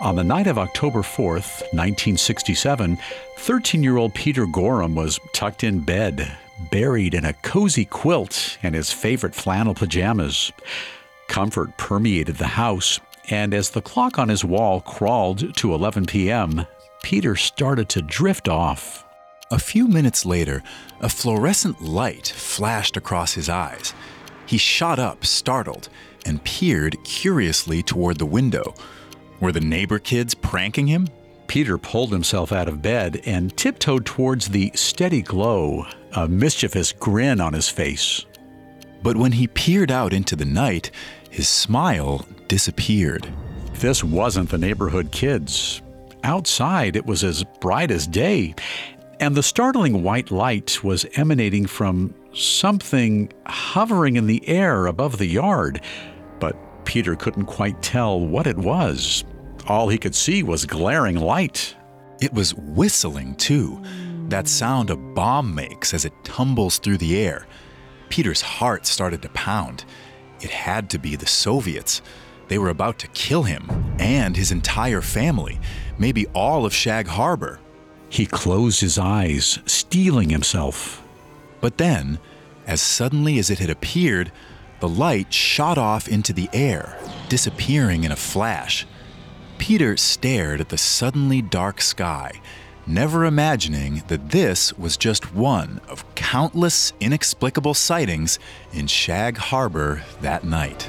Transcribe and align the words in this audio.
On 0.00 0.14
the 0.14 0.22
night 0.22 0.46
of 0.46 0.58
October 0.58 1.00
4th, 1.00 1.60
1967, 1.72 2.98
13 3.38 3.82
year 3.82 3.96
old 3.96 4.14
Peter 4.14 4.46
Gorham 4.46 4.94
was 4.94 5.18
tucked 5.32 5.64
in 5.64 5.80
bed, 5.80 6.30
buried 6.70 7.14
in 7.14 7.24
a 7.24 7.32
cozy 7.32 7.84
quilt 7.84 8.58
and 8.62 8.76
his 8.76 8.92
favorite 8.92 9.34
flannel 9.34 9.74
pajamas. 9.74 10.52
Comfort 11.26 11.76
permeated 11.78 12.36
the 12.36 12.46
house, 12.46 13.00
and 13.28 13.52
as 13.52 13.70
the 13.70 13.82
clock 13.82 14.20
on 14.20 14.28
his 14.28 14.44
wall 14.44 14.80
crawled 14.82 15.56
to 15.56 15.74
11 15.74 16.06
p.m., 16.06 16.64
Peter 17.02 17.34
started 17.34 17.88
to 17.88 18.00
drift 18.00 18.48
off. 18.48 19.04
A 19.50 19.58
few 19.58 19.88
minutes 19.88 20.24
later, 20.24 20.62
a 21.00 21.08
fluorescent 21.08 21.82
light 21.82 22.28
flashed 22.28 22.96
across 22.96 23.32
his 23.32 23.48
eyes. 23.48 23.94
He 24.46 24.58
shot 24.58 25.00
up, 25.00 25.26
startled, 25.26 25.88
and 26.24 26.44
peered 26.44 27.02
curiously 27.02 27.82
toward 27.82 28.18
the 28.18 28.26
window. 28.26 28.74
Were 29.40 29.52
the 29.52 29.60
neighbor 29.60 29.98
kids 29.98 30.34
pranking 30.34 30.86
him? 30.86 31.08
Peter 31.46 31.78
pulled 31.78 32.12
himself 32.12 32.52
out 32.52 32.68
of 32.68 32.82
bed 32.82 33.22
and 33.24 33.56
tiptoed 33.56 34.04
towards 34.04 34.48
the 34.48 34.70
steady 34.74 35.22
glow, 35.22 35.86
a 36.12 36.28
mischievous 36.28 36.92
grin 36.92 37.40
on 37.40 37.54
his 37.54 37.68
face. 37.68 38.26
But 39.02 39.16
when 39.16 39.32
he 39.32 39.46
peered 39.46 39.90
out 39.90 40.12
into 40.12 40.36
the 40.36 40.44
night, 40.44 40.90
his 41.30 41.48
smile 41.48 42.26
disappeared. 42.48 43.28
This 43.74 44.02
wasn't 44.02 44.50
the 44.50 44.58
neighborhood 44.58 45.12
kids. 45.12 45.80
Outside, 46.24 46.96
it 46.96 47.06
was 47.06 47.22
as 47.22 47.44
bright 47.60 47.90
as 47.90 48.06
day, 48.06 48.54
and 49.20 49.34
the 49.34 49.42
startling 49.42 50.02
white 50.02 50.30
light 50.30 50.82
was 50.82 51.06
emanating 51.14 51.66
from 51.66 52.14
something 52.34 53.32
hovering 53.46 54.16
in 54.16 54.26
the 54.26 54.46
air 54.48 54.86
above 54.86 55.18
the 55.18 55.26
yard. 55.26 55.80
But 56.40 56.56
Peter 56.88 57.14
couldn't 57.14 57.44
quite 57.44 57.82
tell 57.82 58.18
what 58.18 58.46
it 58.46 58.56
was. 58.56 59.22
All 59.66 59.90
he 59.90 59.98
could 59.98 60.14
see 60.14 60.42
was 60.42 60.64
glaring 60.64 61.16
light. 61.16 61.76
It 62.18 62.32
was 62.32 62.54
whistling, 62.54 63.34
too, 63.34 63.82
that 64.28 64.48
sound 64.48 64.88
a 64.88 64.96
bomb 64.96 65.54
makes 65.54 65.92
as 65.92 66.06
it 66.06 66.24
tumbles 66.24 66.78
through 66.78 66.96
the 66.96 67.18
air. 67.18 67.46
Peter's 68.08 68.40
heart 68.40 68.86
started 68.86 69.20
to 69.20 69.28
pound. 69.28 69.84
It 70.40 70.48
had 70.48 70.88
to 70.88 70.98
be 70.98 71.14
the 71.14 71.26
Soviets. 71.26 72.00
They 72.48 72.56
were 72.56 72.70
about 72.70 72.98
to 73.00 73.08
kill 73.08 73.42
him 73.42 73.94
and 73.98 74.34
his 74.34 74.50
entire 74.50 75.02
family, 75.02 75.60
maybe 75.98 76.26
all 76.28 76.64
of 76.64 76.72
Shag 76.72 77.06
Harbour. 77.06 77.60
He 78.08 78.24
closed 78.24 78.80
his 78.80 78.96
eyes, 78.96 79.58
steeling 79.66 80.30
himself. 80.30 81.04
But 81.60 81.76
then, 81.76 82.18
as 82.66 82.80
suddenly 82.80 83.38
as 83.38 83.50
it 83.50 83.58
had 83.58 83.68
appeared, 83.68 84.32
the 84.80 84.88
light 84.88 85.32
shot 85.32 85.78
off 85.78 86.08
into 86.08 86.32
the 86.32 86.48
air, 86.52 86.98
disappearing 87.28 88.04
in 88.04 88.12
a 88.12 88.16
flash. 88.16 88.86
Peter 89.58 89.96
stared 89.96 90.60
at 90.60 90.68
the 90.68 90.78
suddenly 90.78 91.42
dark 91.42 91.80
sky, 91.80 92.40
never 92.86 93.24
imagining 93.24 94.02
that 94.08 94.30
this 94.30 94.72
was 94.78 94.96
just 94.96 95.34
one 95.34 95.80
of 95.88 96.04
countless 96.14 96.92
inexplicable 97.00 97.74
sightings 97.74 98.38
in 98.72 98.86
Shag 98.86 99.36
Harbour 99.36 100.02
that 100.20 100.44
night. 100.44 100.88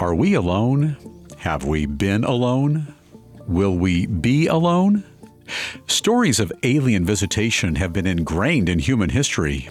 Are 0.00 0.14
we 0.14 0.34
alone? 0.34 1.13
Have 1.44 1.66
we 1.66 1.84
been 1.84 2.24
alone? 2.24 2.94
Will 3.46 3.76
we 3.76 4.06
be 4.06 4.46
alone? 4.46 5.04
Stories 5.86 6.40
of 6.40 6.50
alien 6.62 7.04
visitation 7.04 7.74
have 7.74 7.92
been 7.92 8.06
ingrained 8.06 8.70
in 8.70 8.78
human 8.78 9.10
history. 9.10 9.68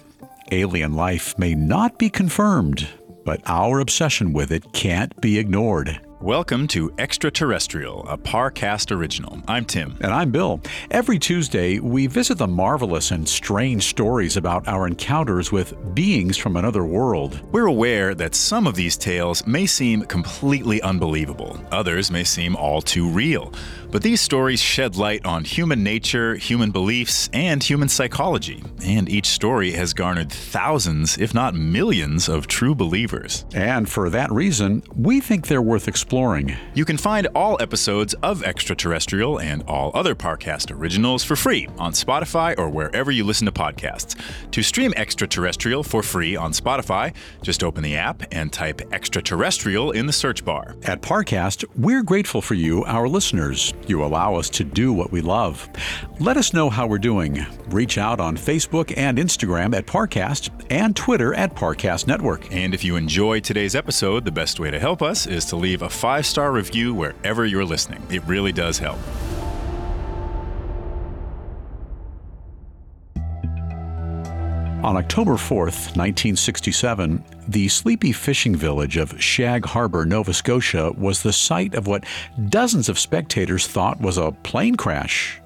Alien 0.52 0.94
life 0.94 1.36
may 1.40 1.56
not 1.56 1.98
be 1.98 2.12
confirmed, 2.12 2.88
but 3.26 3.42
our 3.48 3.80
obsession 3.80 4.34
with 4.34 4.52
it 4.52 4.72
can't 4.74 5.20
be 5.20 5.40
ignored. 5.40 6.00
Welcome 6.24 6.70
to 6.70 6.90
Extraterrestrial, 7.00 8.08
a 8.08 8.18
Parcast 8.18 8.96
original. 8.96 9.44
I'm 9.46 9.66
Tim. 9.66 9.98
And 10.00 10.14
I'm 10.14 10.32
Bill. 10.32 10.62
Every 10.90 11.20
Tuesday, 11.20 11.80
we 11.80 12.08
visit 12.08 12.38
the 12.38 12.48
marvelous 12.48 13.12
and 13.12 13.28
strange 13.28 13.88
stories 13.88 14.38
about 14.38 14.66
our 14.66 14.88
encounters 14.88 15.52
with 15.52 15.76
beings 15.94 16.38
from 16.38 16.56
another 16.56 16.86
world. 16.86 17.42
We're 17.52 17.66
aware 17.66 18.16
that 18.16 18.36
some 18.36 18.68
of 18.68 18.76
these 18.76 18.96
tales 18.96 19.46
may 19.46 19.66
seem 19.66 20.04
completely 20.04 20.82
unbelievable, 20.82 21.62
others 21.74 22.10
may 22.10 22.24
seem 22.24 22.56
all 22.56 22.82
too 22.82 23.10
real. 23.10 23.54
But 23.92 24.02
these 24.02 24.22
stories 24.22 24.62
shed 24.62 24.96
light 24.96 25.26
on 25.26 25.44
human 25.44 25.84
nature, 25.84 26.36
human 26.36 26.72
beliefs, 26.72 27.30
and 27.34 27.62
human 27.62 27.90
psychology. 27.90 28.64
And 28.84 29.08
each 29.10 29.28
story 29.28 29.72
has 29.74 29.94
garnered 29.94 30.32
thousands, 30.32 31.18
if 31.18 31.34
not 31.34 31.54
millions, 31.54 32.28
of 32.30 32.48
true 32.48 32.74
believers. 32.74 33.46
And 33.54 33.88
for 33.88 34.10
that 34.10 34.32
reason, 34.32 34.84
we 34.96 35.20
think 35.20 35.48
they're 35.48 35.62
worth 35.62 35.90
exploring. 35.90 36.13
You 36.76 36.86
can 36.86 36.98
find 36.98 37.26
all 37.34 37.60
episodes 37.60 38.14
of 38.22 38.44
Extraterrestrial 38.44 39.40
and 39.40 39.64
all 39.64 39.90
other 39.96 40.14
Parcast 40.14 40.70
originals 40.70 41.24
for 41.24 41.36
free 41.36 41.68
on 41.80 41.92
Spotify 41.92 42.54
or 42.56 42.70
wherever 42.70 43.10
you 43.10 43.24
listen 43.24 43.46
to 43.46 43.52
podcasts. 43.52 44.16
To 44.52 44.62
stream 44.62 44.94
Extraterrestrial 44.96 45.82
for 45.82 46.04
free 46.04 46.36
on 46.36 46.52
Spotify, 46.52 47.16
just 47.42 47.64
open 47.64 47.82
the 47.82 47.96
app 47.96 48.22
and 48.32 48.54
type 48.54 48.94
Extraterrestrial 48.94 49.90
in 49.90 50.06
the 50.06 50.14
search 50.14 50.46
bar. 50.46 50.76
At 50.84 51.02
Parcast, 51.02 51.66
we're 51.76 52.04
grateful 52.04 52.44
for 52.44 52.54
you, 52.54 52.84
our 52.84 53.08
listeners. 53.08 53.74
You 53.88 54.04
allow 54.04 54.36
us 54.36 54.52
to 54.52 54.64
do 54.64 54.94
what 54.94 55.12
we 55.12 55.22
love. 55.22 55.68
Let 56.20 56.38
us 56.38 56.54
know 56.54 56.70
how 56.70 56.86
we're 56.86 57.00
doing. 57.00 57.44
Reach 57.70 57.98
out 57.98 58.20
on 58.20 58.38
Facebook 58.38 58.94
and 58.96 59.18
Instagram 59.18 59.76
at 59.76 59.88
Parcast 59.88 60.52
and 60.70 60.96
Twitter 60.96 61.34
at 61.34 61.56
Parcast 61.56 62.06
Network. 62.06 62.54
And 62.54 62.76
if 62.76 62.84
you 62.84 62.98
enjoy 62.98 63.40
today's 63.40 63.76
episode, 63.76 64.26
the 64.26 64.32
best 64.32 64.60
way 64.60 64.70
to 64.70 64.80
help 64.80 65.02
us 65.02 65.26
is 65.26 65.46
to 65.46 65.56
leave 65.56 65.82
a 65.82 65.90
five 66.04 66.26
star 66.26 66.52
review 66.52 66.94
wherever 66.94 67.46
you're 67.46 67.64
listening. 67.64 68.06
It 68.10 68.22
really 68.26 68.52
does 68.52 68.78
help. 68.78 69.00
On 74.84 74.98
October 74.98 75.36
4th, 75.36 75.96
1967, 75.96 77.24
the 77.48 77.70
sleepy 77.70 78.12
fishing 78.12 78.54
village 78.54 78.98
of 78.98 79.18
Shag 79.24 79.64
Harbour, 79.64 80.06
Nova 80.06 80.34
Scotia, 80.34 80.92
was 80.98 81.24
the 81.24 81.32
site 81.32 81.74
of 81.74 81.88
what 81.88 82.04
dozens 82.50 82.90
of 82.90 83.00
spectators 83.00 83.66
thought 83.66 84.02
was 84.02 84.18
a 84.18 84.34
plane 84.44 84.76
crash. 84.76 85.40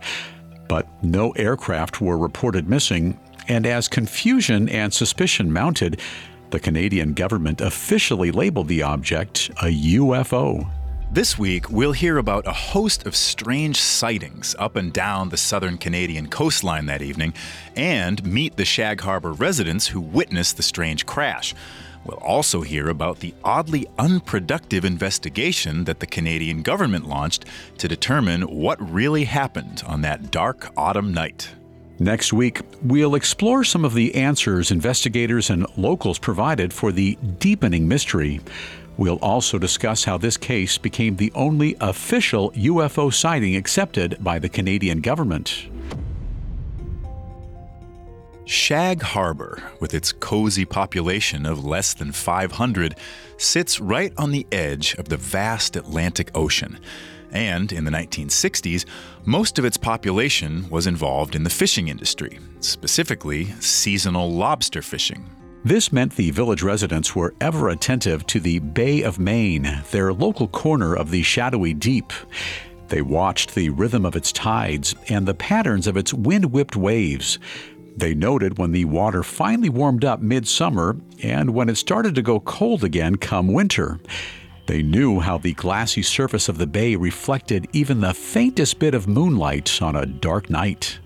But 0.67 0.87
no 1.03 1.33
aircraft 1.33 2.01
were 2.01 2.17
reported 2.17 2.67
missing, 2.67 3.19
and 3.47 3.67
as 3.67 3.87
confusion 3.87 4.69
and 4.69 4.91
suspicion 4.91 5.53
mounted, 5.53 6.01
the 6.49 6.59
Canadian 6.59 7.13
government 7.13 7.61
officially 7.61 8.31
labeled 8.31 8.67
the 8.67 8.83
object 8.83 9.49
a 9.61 9.65
UFO. 9.65 10.69
This 11.11 11.37
week, 11.37 11.69
we'll 11.69 11.93
hear 11.93 12.17
about 12.17 12.47
a 12.47 12.51
host 12.53 13.05
of 13.05 13.15
strange 13.15 13.77
sightings 13.77 14.55
up 14.59 14.75
and 14.75 14.91
down 14.91 15.29
the 15.29 15.37
southern 15.37 15.77
Canadian 15.77 16.27
coastline 16.27 16.85
that 16.87 17.01
evening 17.01 17.33
and 17.75 18.23
meet 18.25 18.57
the 18.57 18.65
Shag 18.65 19.01
Harbour 19.01 19.31
residents 19.31 19.87
who 19.87 20.01
witnessed 20.01 20.57
the 20.57 20.63
strange 20.63 21.05
crash. 21.05 21.55
We'll 22.03 22.17
also 22.17 22.61
hear 22.61 22.89
about 22.89 23.19
the 23.19 23.33
oddly 23.43 23.87
unproductive 23.97 24.85
investigation 24.85 25.85
that 25.85 25.99
the 25.99 26.07
Canadian 26.07 26.61
government 26.61 27.07
launched 27.07 27.45
to 27.77 27.87
determine 27.87 28.41
what 28.43 28.91
really 28.91 29.23
happened 29.23 29.83
on 29.85 30.01
that 30.01 30.29
dark 30.29 30.71
autumn 30.77 31.13
night. 31.13 31.49
Next 31.99 32.31
week, 32.31 32.61
we'll 32.83 33.15
explore 33.15 33.63
some 33.63 33.83
of 33.83 33.95
the 33.95 34.13
answers 34.13 34.69
investigators 34.69 35.49
and 35.49 35.65
locals 35.77 36.19
provided 36.19 36.71
for 36.71 36.91
the 36.91 37.17
deepening 37.39 37.87
mystery. 37.87 38.39
We'll 38.97 39.17
also 39.17 39.57
discuss 39.57 40.03
how 40.03 40.17
this 40.17 40.37
case 40.37 40.77
became 40.77 41.15
the 41.15 41.31
only 41.33 41.75
official 41.81 42.51
UFO 42.51 43.11
sighting 43.11 43.55
accepted 43.55 44.17
by 44.23 44.37
the 44.37 44.49
Canadian 44.49 45.01
government. 45.01 45.67
Shag 48.47 49.01
Harbour, 49.01 49.61
with 49.81 49.93
its 49.93 50.13
cozy 50.13 50.63
population 50.63 51.45
of 51.45 51.65
less 51.65 51.93
than 51.93 52.13
500, 52.13 52.95
sits 53.35 53.81
right 53.81 54.13
on 54.17 54.31
the 54.31 54.47
edge 54.53 54.93
of 54.95 55.09
the 55.09 55.17
vast 55.17 55.75
Atlantic 55.75 56.31
Ocean. 56.33 56.79
And 57.33 57.73
in 57.73 57.83
the 57.83 57.91
1960s, 57.91 58.85
most 59.25 59.59
of 59.59 59.65
its 59.65 59.75
population 59.75 60.69
was 60.69 60.87
involved 60.87 61.35
in 61.35 61.43
the 61.43 61.49
fishing 61.49 61.89
industry, 61.89 62.39
specifically 62.61 63.47
seasonal 63.59 64.31
lobster 64.31 64.81
fishing. 64.81 65.29
This 65.65 65.91
meant 65.91 66.15
the 66.15 66.31
village 66.31 66.63
residents 66.63 67.13
were 67.13 67.35
ever 67.41 67.67
attentive 67.67 68.25
to 68.27 68.39
the 68.39 68.59
Bay 68.59 69.01
of 69.01 69.19
Maine, 69.19 69.83
their 69.91 70.13
local 70.13 70.47
corner 70.47 70.95
of 70.95 71.11
the 71.11 71.21
shadowy 71.21 71.73
deep. 71.73 72.13
They 72.87 73.01
watched 73.01 73.55
the 73.55 73.71
rhythm 73.71 74.05
of 74.05 74.15
its 74.15 74.31
tides 74.31 74.95
and 75.09 75.25
the 75.25 75.33
patterns 75.33 75.85
of 75.85 75.97
its 75.97 76.13
wind 76.13 76.53
whipped 76.53 76.77
waves. 76.77 77.39
They 77.97 78.13
noted 78.13 78.59
when 78.59 78.73
the 78.73 78.85
water 78.85 79.23
finally 79.23 79.69
warmed 79.69 80.05
up 80.05 80.21
midsummer 80.21 80.97
and 81.23 81.55
when 81.55 81.67
it 81.67 81.77
started 81.77 82.13
to 82.13 82.21
go 82.21 82.39
cold 82.39 82.83
again 82.83 83.15
come 83.15 83.51
winter. 83.51 83.99
They 84.67 84.83
knew 84.83 85.19
how 85.19 85.39
the 85.39 85.53
glassy 85.53 86.03
surface 86.03 86.47
of 86.47 86.59
the 86.59 86.67
bay 86.67 86.95
reflected 86.95 87.67
even 87.73 88.01
the 88.01 88.13
faintest 88.13 88.77
bit 88.77 88.93
of 88.93 89.07
moonlight 89.07 89.81
on 89.81 89.95
a 89.95 90.05
dark 90.05 90.47
night. 90.47 90.99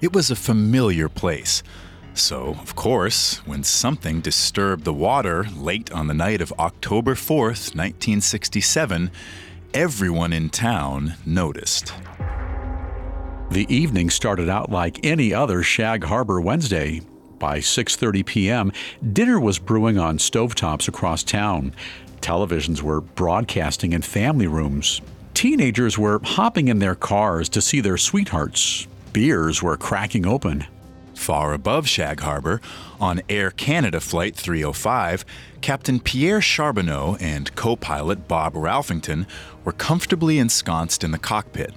It 0.00 0.12
was 0.12 0.30
a 0.30 0.36
familiar 0.36 1.08
place. 1.08 1.64
So, 2.14 2.56
of 2.60 2.76
course, 2.76 3.38
when 3.46 3.64
something 3.64 4.20
disturbed 4.20 4.84
the 4.84 4.94
water 4.94 5.46
late 5.56 5.90
on 5.90 6.06
the 6.06 6.14
night 6.14 6.40
of 6.40 6.52
October 6.58 7.14
4th, 7.14 7.74
1967, 7.74 9.10
everyone 9.74 10.32
in 10.32 10.50
town 10.50 11.14
noticed. 11.26 11.92
The 13.50 13.74
evening 13.74 14.10
started 14.10 14.50
out 14.50 14.70
like 14.70 15.06
any 15.06 15.32
other 15.32 15.62
Shag 15.62 16.04
Harbour 16.04 16.38
Wednesday. 16.38 17.00
By 17.38 17.60
6:30 17.60 18.26
p.m., 18.26 18.72
dinner 19.14 19.40
was 19.40 19.58
brewing 19.58 19.96
on 19.96 20.18
stovetops 20.18 20.86
across 20.86 21.22
town. 21.22 21.72
Televisions 22.20 22.82
were 22.82 23.00
broadcasting 23.00 23.94
in 23.94 24.02
family 24.02 24.46
rooms. 24.46 25.00
Teenagers 25.32 25.96
were 25.96 26.20
hopping 26.22 26.68
in 26.68 26.78
their 26.78 26.94
cars 26.94 27.48
to 27.48 27.62
see 27.62 27.80
their 27.80 27.96
sweethearts. 27.96 28.86
Beers 29.14 29.62
were 29.62 29.78
cracking 29.78 30.26
open. 30.26 30.66
Far 31.14 31.54
above 31.54 31.88
Shag 31.88 32.20
Harbour, 32.20 32.60
on 33.00 33.22
Air 33.30 33.50
Canada 33.50 33.98
Flight 33.98 34.36
305, 34.36 35.24
Captain 35.62 36.00
Pierre 36.00 36.42
Charbonneau 36.42 37.16
and 37.18 37.54
co 37.56 37.76
pilot 37.76 38.28
Bob 38.28 38.52
Ralphington 38.52 39.26
were 39.64 39.72
comfortably 39.72 40.38
ensconced 40.38 41.02
in 41.02 41.12
the 41.12 41.18
cockpit. 41.18 41.72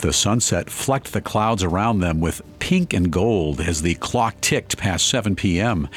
The 0.00 0.12
sunset 0.14 0.70
flecked 0.70 1.12
the 1.12 1.20
clouds 1.20 1.62
around 1.62 2.00
them 2.00 2.20
with 2.20 2.40
pink 2.58 2.94
and 2.94 3.10
gold 3.10 3.60
as 3.60 3.82
the 3.82 3.96
clock 3.96 4.40
ticked 4.40 4.78
past 4.78 5.06
7 5.08 5.36
p.m. 5.36 5.88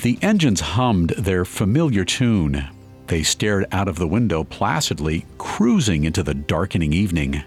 The 0.00 0.18
engines 0.20 0.60
hummed 0.60 1.10
their 1.10 1.46
familiar 1.46 2.04
tune. 2.04 2.68
They 3.06 3.22
stared 3.22 3.64
out 3.72 3.88
of 3.88 3.96
the 3.96 4.06
window 4.06 4.44
placidly, 4.44 5.24
cruising 5.38 6.04
into 6.04 6.22
the 6.22 6.34
darkening 6.34 6.92
evening. 6.92 7.42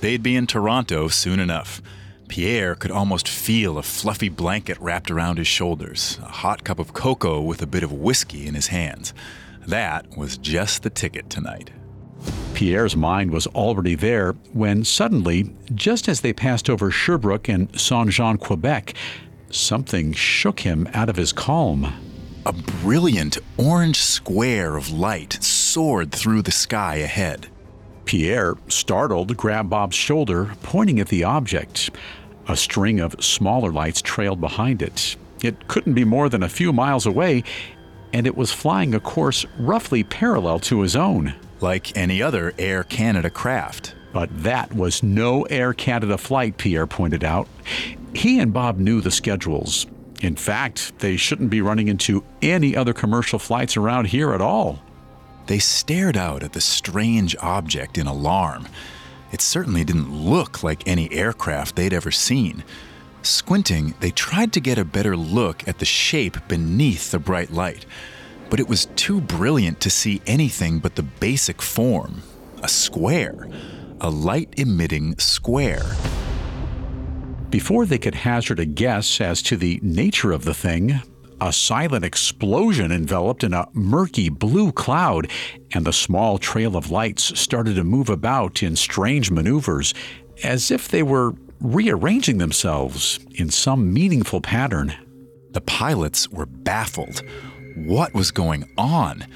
They'd 0.00 0.24
be 0.24 0.34
in 0.34 0.48
Toronto 0.48 1.06
soon 1.06 1.38
enough. 1.38 1.80
Pierre 2.26 2.74
could 2.74 2.90
almost 2.90 3.28
feel 3.28 3.78
a 3.78 3.82
fluffy 3.84 4.28
blanket 4.28 4.76
wrapped 4.80 5.08
around 5.08 5.38
his 5.38 5.46
shoulders, 5.46 6.18
a 6.20 6.28
hot 6.28 6.64
cup 6.64 6.80
of 6.80 6.92
cocoa 6.92 7.40
with 7.40 7.62
a 7.62 7.66
bit 7.66 7.84
of 7.84 7.92
whiskey 7.92 8.48
in 8.48 8.54
his 8.54 8.66
hands. 8.66 9.14
That 9.68 10.16
was 10.16 10.36
just 10.36 10.82
the 10.82 10.90
ticket 10.90 11.30
tonight. 11.30 11.70
Pierre's 12.58 12.96
mind 12.96 13.30
was 13.30 13.46
already 13.46 13.94
there 13.94 14.32
when 14.52 14.82
suddenly, 14.82 15.54
just 15.76 16.08
as 16.08 16.22
they 16.22 16.32
passed 16.32 16.68
over 16.68 16.90
Sherbrooke 16.90 17.48
and 17.48 17.80
Saint 17.80 18.10
Jean, 18.10 18.36
Quebec, 18.36 18.94
something 19.48 20.12
shook 20.12 20.58
him 20.58 20.88
out 20.92 21.08
of 21.08 21.14
his 21.14 21.32
calm. 21.32 21.94
A 22.44 22.52
brilliant 22.52 23.38
orange 23.56 24.00
square 24.00 24.76
of 24.76 24.90
light 24.90 25.40
soared 25.40 26.10
through 26.10 26.42
the 26.42 26.50
sky 26.50 26.96
ahead. 26.96 27.46
Pierre, 28.06 28.56
startled, 28.66 29.36
grabbed 29.36 29.70
Bob's 29.70 29.94
shoulder, 29.94 30.50
pointing 30.64 30.98
at 30.98 31.06
the 31.06 31.22
object. 31.22 31.90
A 32.48 32.56
string 32.56 32.98
of 32.98 33.22
smaller 33.22 33.70
lights 33.70 34.02
trailed 34.02 34.40
behind 34.40 34.82
it. 34.82 35.14
It 35.44 35.68
couldn't 35.68 35.94
be 35.94 36.04
more 36.04 36.28
than 36.28 36.42
a 36.42 36.48
few 36.48 36.72
miles 36.72 37.06
away, 37.06 37.44
and 38.12 38.26
it 38.26 38.36
was 38.36 38.50
flying 38.50 38.96
a 38.96 39.00
course 39.00 39.46
roughly 39.60 40.02
parallel 40.02 40.58
to 40.58 40.80
his 40.80 40.96
own. 40.96 41.36
Like 41.60 41.96
any 41.96 42.22
other 42.22 42.52
Air 42.58 42.84
Canada 42.84 43.30
craft. 43.30 43.94
But 44.12 44.30
that 44.42 44.72
was 44.72 45.02
no 45.02 45.42
Air 45.44 45.74
Canada 45.74 46.16
flight, 46.18 46.56
Pierre 46.56 46.86
pointed 46.86 47.24
out. 47.24 47.48
He 48.14 48.38
and 48.38 48.52
Bob 48.52 48.78
knew 48.78 49.00
the 49.00 49.10
schedules. 49.10 49.86
In 50.20 50.34
fact, 50.34 50.98
they 50.98 51.16
shouldn't 51.16 51.50
be 51.50 51.60
running 51.60 51.88
into 51.88 52.24
any 52.42 52.74
other 52.74 52.92
commercial 52.92 53.38
flights 53.38 53.76
around 53.76 54.06
here 54.06 54.32
at 54.32 54.40
all. 54.40 54.80
They 55.46 55.58
stared 55.58 56.16
out 56.16 56.42
at 56.42 56.52
the 56.52 56.60
strange 56.60 57.36
object 57.40 57.98
in 57.98 58.06
alarm. 58.06 58.68
It 59.32 59.40
certainly 59.40 59.84
didn't 59.84 60.12
look 60.12 60.62
like 60.62 60.86
any 60.86 61.12
aircraft 61.12 61.76
they'd 61.76 61.92
ever 61.92 62.10
seen. 62.10 62.64
Squinting, 63.22 63.94
they 64.00 64.10
tried 64.10 64.52
to 64.54 64.60
get 64.60 64.78
a 64.78 64.84
better 64.84 65.16
look 65.16 65.66
at 65.68 65.78
the 65.78 65.84
shape 65.84 66.36
beneath 66.48 67.10
the 67.10 67.18
bright 67.18 67.52
light, 67.52 67.84
but 68.50 68.60
it 68.60 68.68
was 68.68 68.86
too 68.96 69.20
brilliant 69.20 69.80
to 69.80 69.90
see 69.90 70.22
anything 70.26 70.78
but 70.78 70.94
the 70.96 71.02
basic 71.02 71.60
form 71.62 72.22
a 72.62 72.68
square, 72.68 73.48
a 74.00 74.10
light 74.10 74.52
emitting 74.56 75.16
square. 75.18 75.84
Before 77.50 77.86
they 77.86 77.98
could 77.98 78.14
hazard 78.14 78.58
a 78.58 78.66
guess 78.66 79.20
as 79.20 79.42
to 79.42 79.56
the 79.56 79.78
nature 79.82 80.32
of 80.32 80.44
the 80.44 80.54
thing, 80.54 81.00
a 81.40 81.52
silent 81.52 82.04
explosion 82.04 82.90
enveloped 82.90 83.44
in 83.44 83.54
a 83.54 83.68
murky 83.72 84.28
blue 84.28 84.72
cloud, 84.72 85.30
and 85.72 85.86
the 85.86 85.92
small 85.92 86.38
trail 86.38 86.76
of 86.76 86.90
lights 86.90 87.38
started 87.38 87.76
to 87.76 87.84
move 87.84 88.08
about 88.08 88.62
in 88.62 88.74
strange 88.74 89.30
maneuvers, 89.30 89.94
as 90.42 90.70
if 90.70 90.88
they 90.88 91.02
were 91.02 91.34
rearranging 91.60 92.38
themselves 92.38 93.20
in 93.30 93.50
some 93.50 93.92
meaningful 93.92 94.40
pattern. 94.40 94.94
The 95.52 95.60
pilots 95.60 96.28
were 96.28 96.46
baffled. 96.46 97.22
What 97.74 98.14
was 98.14 98.30
going 98.30 98.68
on? 98.76 99.26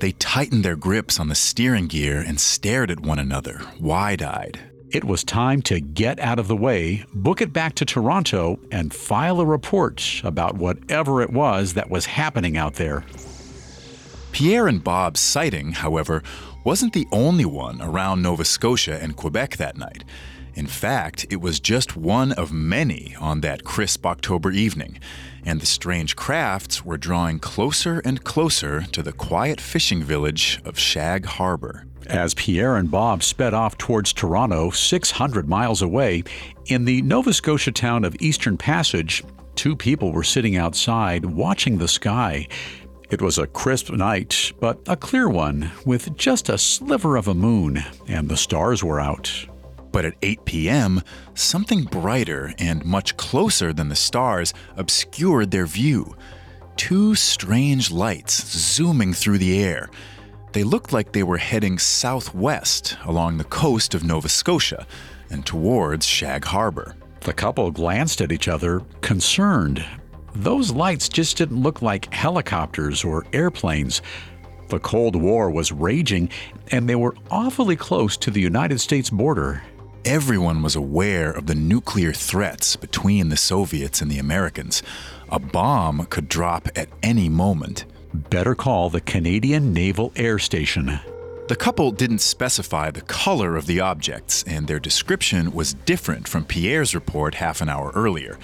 They 0.00 0.12
tightened 0.12 0.64
their 0.64 0.76
grips 0.76 1.18
on 1.18 1.28
the 1.28 1.34
steering 1.34 1.86
gear 1.86 2.20
and 2.20 2.38
stared 2.38 2.90
at 2.90 3.00
one 3.00 3.18
another, 3.18 3.60
wide 3.80 4.22
eyed. 4.22 4.60
It 4.90 5.04
was 5.04 5.24
time 5.24 5.62
to 5.62 5.80
get 5.80 6.20
out 6.20 6.38
of 6.38 6.48
the 6.48 6.56
way, 6.56 7.04
book 7.12 7.40
it 7.40 7.52
back 7.52 7.74
to 7.76 7.84
Toronto, 7.84 8.58
and 8.70 8.94
file 8.94 9.40
a 9.40 9.46
report 9.46 10.20
about 10.22 10.56
whatever 10.56 11.22
it 11.22 11.30
was 11.30 11.74
that 11.74 11.90
was 11.90 12.06
happening 12.06 12.56
out 12.56 12.74
there. 12.74 13.04
Pierre 14.32 14.68
and 14.68 14.84
Bob's 14.84 15.20
sighting, 15.20 15.72
however, 15.72 16.22
wasn't 16.64 16.92
the 16.92 17.06
only 17.10 17.44
one 17.44 17.80
around 17.80 18.22
Nova 18.22 18.44
Scotia 18.44 18.98
and 19.02 19.16
Quebec 19.16 19.56
that 19.56 19.76
night. 19.76 20.04
In 20.56 20.66
fact, 20.66 21.26
it 21.28 21.42
was 21.42 21.60
just 21.60 21.98
one 21.98 22.32
of 22.32 22.50
many 22.50 23.14
on 23.20 23.42
that 23.42 23.62
crisp 23.62 24.06
October 24.06 24.50
evening, 24.50 24.98
and 25.44 25.60
the 25.60 25.66
strange 25.66 26.16
crafts 26.16 26.82
were 26.82 26.96
drawing 26.96 27.40
closer 27.40 28.00
and 28.06 28.24
closer 28.24 28.80
to 28.92 29.02
the 29.02 29.12
quiet 29.12 29.60
fishing 29.60 30.02
village 30.02 30.58
of 30.64 30.78
Shag 30.78 31.26
Harbour. 31.26 31.84
As 32.06 32.32
Pierre 32.32 32.76
and 32.76 32.90
Bob 32.90 33.22
sped 33.22 33.52
off 33.52 33.76
towards 33.76 34.14
Toronto, 34.14 34.70
600 34.70 35.46
miles 35.46 35.82
away, 35.82 36.24
in 36.64 36.86
the 36.86 37.02
Nova 37.02 37.34
Scotia 37.34 37.70
town 37.70 38.02
of 38.02 38.16
Eastern 38.18 38.56
Passage, 38.56 39.22
two 39.56 39.76
people 39.76 40.10
were 40.10 40.24
sitting 40.24 40.56
outside 40.56 41.26
watching 41.26 41.76
the 41.76 41.86
sky. 41.86 42.48
It 43.10 43.20
was 43.20 43.36
a 43.36 43.46
crisp 43.46 43.90
night, 43.90 44.52
but 44.58 44.80
a 44.86 44.96
clear 44.96 45.28
one, 45.28 45.70
with 45.84 46.16
just 46.16 46.48
a 46.48 46.56
sliver 46.56 47.16
of 47.16 47.28
a 47.28 47.34
moon, 47.34 47.84
and 48.08 48.30
the 48.30 48.38
stars 48.38 48.82
were 48.82 49.00
out. 49.00 49.46
But 49.92 50.04
at 50.04 50.14
8 50.22 50.44
p.m., 50.44 51.02
something 51.34 51.84
brighter 51.84 52.52
and 52.58 52.84
much 52.84 53.16
closer 53.16 53.72
than 53.72 53.88
the 53.88 53.96
stars 53.96 54.52
obscured 54.76 55.50
their 55.50 55.66
view. 55.66 56.16
Two 56.76 57.14
strange 57.14 57.90
lights 57.90 58.46
zooming 58.56 59.14
through 59.14 59.38
the 59.38 59.62
air. 59.62 59.88
They 60.52 60.64
looked 60.64 60.92
like 60.92 61.12
they 61.12 61.22
were 61.22 61.38
heading 61.38 61.78
southwest 61.78 62.96
along 63.04 63.38
the 63.38 63.44
coast 63.44 63.94
of 63.94 64.04
Nova 64.04 64.28
Scotia 64.28 64.86
and 65.30 65.44
towards 65.44 66.06
Shag 66.06 66.44
Harbour. 66.44 66.96
The 67.20 67.32
couple 67.32 67.70
glanced 67.70 68.20
at 68.20 68.32
each 68.32 68.48
other, 68.48 68.80
concerned. 69.00 69.84
Those 70.34 70.70
lights 70.70 71.08
just 71.08 71.38
didn't 71.38 71.62
look 71.62 71.82
like 71.82 72.12
helicopters 72.12 73.04
or 73.04 73.26
airplanes. 73.32 74.02
The 74.68 74.78
Cold 74.78 75.16
War 75.16 75.50
was 75.50 75.72
raging, 75.72 76.28
and 76.70 76.88
they 76.88 76.94
were 76.94 77.16
awfully 77.30 77.76
close 77.76 78.16
to 78.18 78.30
the 78.30 78.40
United 78.40 78.80
States 78.80 79.10
border. 79.10 79.62
Everyone 80.06 80.62
was 80.62 80.76
aware 80.76 81.32
of 81.32 81.46
the 81.46 81.56
nuclear 81.56 82.12
threats 82.12 82.76
between 82.76 83.28
the 83.28 83.36
Soviets 83.36 84.00
and 84.00 84.08
the 84.08 84.20
Americans. 84.20 84.80
A 85.30 85.40
bomb 85.40 86.06
could 86.06 86.28
drop 86.28 86.68
at 86.76 86.88
any 87.02 87.28
moment. 87.28 87.86
Better 88.14 88.54
call 88.54 88.88
the 88.88 89.00
Canadian 89.00 89.72
Naval 89.72 90.12
Air 90.14 90.38
Station. 90.38 91.00
The 91.48 91.56
couple 91.56 91.90
didn't 91.90 92.20
specify 92.20 92.92
the 92.92 93.00
color 93.00 93.56
of 93.56 93.66
the 93.66 93.80
objects, 93.80 94.44
and 94.44 94.68
their 94.68 94.78
description 94.78 95.50
was 95.50 95.74
different 95.74 96.28
from 96.28 96.44
Pierre's 96.44 96.94
report 96.94 97.34
half 97.34 97.60
an 97.60 97.68
hour 97.68 97.90
earlier. 97.96 98.38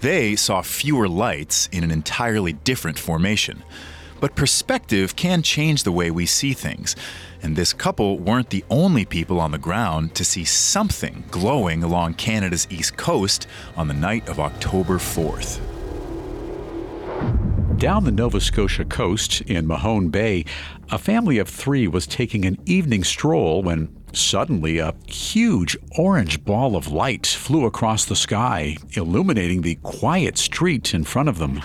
They 0.00 0.34
saw 0.34 0.62
fewer 0.62 1.06
lights 1.06 1.68
in 1.70 1.84
an 1.84 1.92
entirely 1.92 2.54
different 2.54 2.98
formation. 2.98 3.62
But 4.24 4.36
perspective 4.36 5.16
can 5.16 5.42
change 5.42 5.82
the 5.82 5.92
way 5.92 6.10
we 6.10 6.24
see 6.24 6.54
things, 6.54 6.96
and 7.42 7.54
this 7.54 7.74
couple 7.74 8.18
weren't 8.18 8.48
the 8.48 8.64
only 8.70 9.04
people 9.04 9.38
on 9.38 9.50
the 9.50 9.58
ground 9.58 10.14
to 10.14 10.24
see 10.24 10.46
something 10.46 11.24
glowing 11.30 11.84
along 11.84 12.14
Canada's 12.14 12.66
east 12.70 12.96
coast 12.96 13.46
on 13.76 13.86
the 13.86 13.92
night 13.92 14.26
of 14.30 14.40
October 14.40 14.94
4th. 14.94 15.60
Down 17.76 18.04
the 18.04 18.10
Nova 18.10 18.40
Scotia 18.40 18.86
coast 18.86 19.42
in 19.42 19.66
Mahone 19.66 20.08
Bay, 20.08 20.46
a 20.90 20.96
family 20.96 21.36
of 21.36 21.46
three 21.46 21.86
was 21.86 22.06
taking 22.06 22.46
an 22.46 22.56
evening 22.64 23.04
stroll 23.04 23.62
when 23.62 23.94
suddenly 24.14 24.78
a 24.78 24.94
huge 25.06 25.76
orange 25.98 26.42
ball 26.46 26.76
of 26.76 26.88
light 26.88 27.26
flew 27.26 27.66
across 27.66 28.06
the 28.06 28.16
sky, 28.16 28.78
illuminating 28.92 29.60
the 29.60 29.74
quiet 29.82 30.38
street 30.38 30.94
in 30.94 31.04
front 31.04 31.28
of 31.28 31.36
them. 31.36 31.60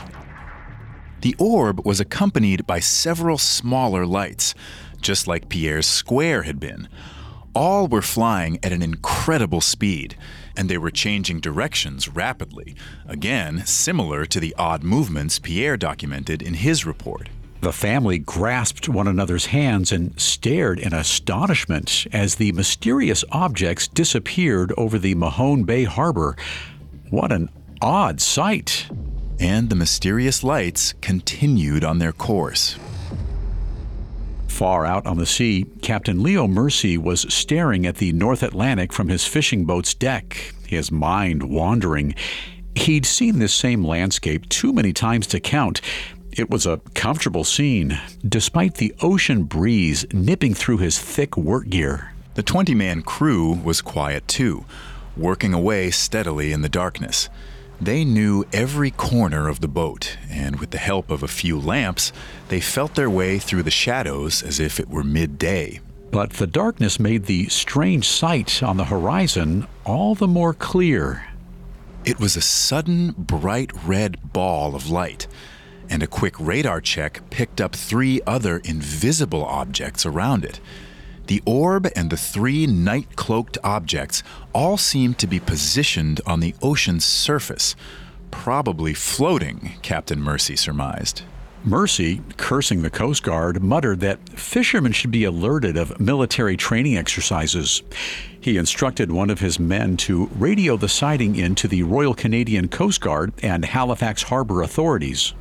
The 1.21 1.35
orb 1.37 1.85
was 1.85 1.99
accompanied 1.99 2.65
by 2.65 2.79
several 2.79 3.37
smaller 3.37 4.05
lights, 4.05 4.55
just 5.01 5.27
like 5.27 5.49
Pierre's 5.49 5.87
square 5.87 6.43
had 6.43 6.59
been. 6.59 6.87
All 7.53 7.87
were 7.87 8.01
flying 8.01 8.59
at 8.63 8.71
an 8.71 8.81
incredible 8.81 9.59
speed, 9.59 10.15
and 10.55 10.69
they 10.69 10.77
were 10.77 10.91
changing 10.91 11.39
directions 11.39 12.07
rapidly, 12.07 12.75
again, 13.05 13.65
similar 13.65 14.25
to 14.25 14.39
the 14.39 14.55
odd 14.57 14.83
movements 14.83 15.39
Pierre 15.39 15.75
documented 15.75 16.41
in 16.41 16.53
his 16.53 16.85
report. 16.85 17.27
The 17.61 17.73
family 17.73 18.19
grasped 18.19 18.87
one 18.87 19.07
another's 19.07 19.47
hands 19.47 19.91
and 19.91 20.17
stared 20.19 20.79
in 20.79 20.93
astonishment 20.93 22.07
as 22.13 22.35
the 22.35 22.53
mysterious 22.53 23.25
objects 23.33 23.89
disappeared 23.89 24.71
over 24.77 24.97
the 24.97 25.15
Mahone 25.15 25.65
Bay 25.65 25.83
harbor. 25.83 26.37
What 27.09 27.33
an 27.33 27.49
odd 27.81 28.21
sight! 28.21 28.87
And 29.39 29.69
the 29.69 29.75
mysterious 29.75 30.43
lights 30.43 30.93
continued 31.01 31.85
on 31.85 31.99
their 31.99 32.11
course. 32.11 32.77
Far 34.47 34.85
out 34.85 35.05
on 35.05 35.17
the 35.17 35.25
sea, 35.25 35.65
Captain 35.81 36.21
Leo 36.21 36.45
Mersey 36.45 36.97
was 36.97 37.21
staring 37.33 37.85
at 37.85 37.95
the 37.95 38.11
North 38.11 38.43
Atlantic 38.43 38.91
from 38.91 39.07
his 39.07 39.25
fishing 39.25 39.63
boat's 39.63 39.93
deck, 39.93 40.53
his 40.67 40.91
mind 40.91 41.43
wandering. 41.43 42.13
He'd 42.75 43.05
seen 43.05 43.39
this 43.39 43.53
same 43.53 43.85
landscape 43.85 44.49
too 44.49 44.73
many 44.73 44.91
times 44.91 45.27
to 45.27 45.39
count. 45.39 45.79
It 46.33 46.49
was 46.49 46.65
a 46.65 46.81
comfortable 46.93 47.45
scene, 47.45 47.97
despite 48.27 48.75
the 48.75 48.93
ocean 49.01 49.43
breeze 49.43 50.05
nipping 50.11 50.53
through 50.53 50.79
his 50.79 50.99
thick 50.99 51.37
work 51.37 51.69
gear. 51.69 52.13
The 52.33 52.43
20 52.43 52.75
man 52.75 53.01
crew 53.01 53.53
was 53.53 53.81
quiet 53.81 54.27
too, 54.27 54.65
working 55.15 55.53
away 55.53 55.91
steadily 55.91 56.51
in 56.51 56.61
the 56.61 56.69
darkness. 56.69 57.29
They 57.81 58.03
knew 58.03 58.45
every 58.51 58.91
corner 58.91 59.47
of 59.47 59.61
the 59.61 59.67
boat, 59.67 60.17
and 60.29 60.59
with 60.59 60.71
the 60.71 60.77
help 60.77 61.09
of 61.09 61.23
a 61.23 61.27
few 61.27 61.59
lamps, 61.59 62.11
they 62.49 62.59
felt 62.59 62.95
their 62.95 63.09
way 63.09 63.39
through 63.39 63.63
the 63.63 63.71
shadows 63.71 64.43
as 64.43 64.59
if 64.59 64.79
it 64.79 64.89
were 64.89 65.03
midday. 65.03 65.79
But 66.11 66.33
the 66.33 66.47
darkness 66.47 66.99
made 66.99 67.25
the 67.25 67.47
strange 67.49 68.07
sight 68.07 68.61
on 68.61 68.77
the 68.77 68.85
horizon 68.85 69.67
all 69.85 70.15
the 70.15 70.27
more 70.27 70.53
clear. 70.53 71.27
It 72.03 72.19
was 72.19 72.35
a 72.35 72.41
sudden, 72.41 73.13
bright 73.17 73.71
red 73.85 74.33
ball 74.33 74.75
of 74.75 74.89
light 74.89 75.27
and 75.89 76.03
a 76.03 76.07
quick 76.07 76.35
radar 76.39 76.79
check 76.79 77.21
picked 77.29 77.59
up 77.59 77.75
three 77.75 78.21
other 78.27 78.59
invisible 78.59 79.43
objects 79.43 80.05
around 80.05 80.45
it. 80.45 80.59
The 81.29 81.43
orb 81.45 81.87
and 81.95 82.09
the 82.09 82.17
three 82.17 82.65
night 82.65 83.15
cloaked 83.15 83.59
objects 83.63 84.23
all 84.51 84.77
seemed 84.77 85.19
to 85.19 85.27
be 85.27 85.39
positioned 85.39 86.21
on 86.25 86.39
the 86.39 86.55
ocean's 86.59 87.05
surface, 87.05 87.75
probably 88.31 88.95
floating, 88.95 89.73
Captain 89.83 90.19
Mersey 90.19 90.55
surmised. 90.55 91.21
Mersey, 91.63 92.23
cursing 92.37 92.81
the 92.81 92.89
Coast 92.89 93.21
Guard, 93.21 93.61
muttered 93.61 93.99
that 93.99 94.27
fishermen 94.29 94.91
should 94.91 95.11
be 95.11 95.23
alerted 95.23 95.77
of 95.77 95.99
military 95.99 96.57
training 96.57 96.97
exercises. 96.97 97.83
He 98.41 98.57
instructed 98.57 99.11
one 99.11 99.29
of 99.29 99.39
his 99.39 99.59
men 99.59 99.97
to 99.97 100.31
radio 100.35 100.77
the 100.77 100.89
sighting 100.89 101.35
in 101.35 101.53
to 101.55 101.67
the 101.67 101.83
Royal 101.83 102.15
Canadian 102.15 102.69
Coast 102.69 103.01
Guard 103.01 103.33
and 103.43 103.65
Halifax 103.65 104.23
Harbor 104.23 104.63
authorities. 104.63 105.35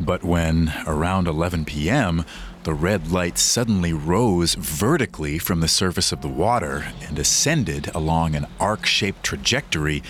But 0.00 0.24
when, 0.24 0.72
around 0.84 1.28
11 1.28 1.64
p.m., 1.64 2.24
the 2.68 2.74
red 2.74 3.10
light 3.10 3.38
suddenly 3.38 3.94
rose 3.94 4.52
vertically 4.52 5.38
from 5.38 5.60
the 5.60 5.66
surface 5.66 6.12
of 6.12 6.20
the 6.20 6.28
water 6.28 6.84
and 7.08 7.18
ascended 7.18 7.90
along 7.94 8.34
an 8.34 8.46
arc 8.60 8.84
shaped 8.84 9.24
trajectory, 9.24 10.02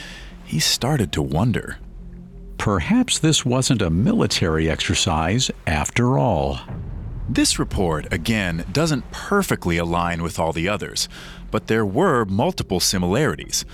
he 0.45 0.59
started 0.59 1.13
to 1.13 1.23
wonder. 1.23 1.79
Perhaps 2.57 3.21
this 3.21 3.45
wasn't 3.45 3.81
a 3.81 3.91
military 3.91 4.69
exercise 4.69 5.53
after 5.69 6.19
all. 6.19 6.59
This 7.29 7.61
report, 7.61 8.13
again, 8.13 8.65
doesn't 8.73 9.09
perfectly 9.13 9.77
align 9.77 10.21
with 10.21 10.41
all 10.41 10.53
the 10.53 10.69
others, 10.69 11.09
but 11.53 11.69
there 11.69 11.87
were 11.87 12.25
multiple 12.25 12.81
similarities. 12.81 13.65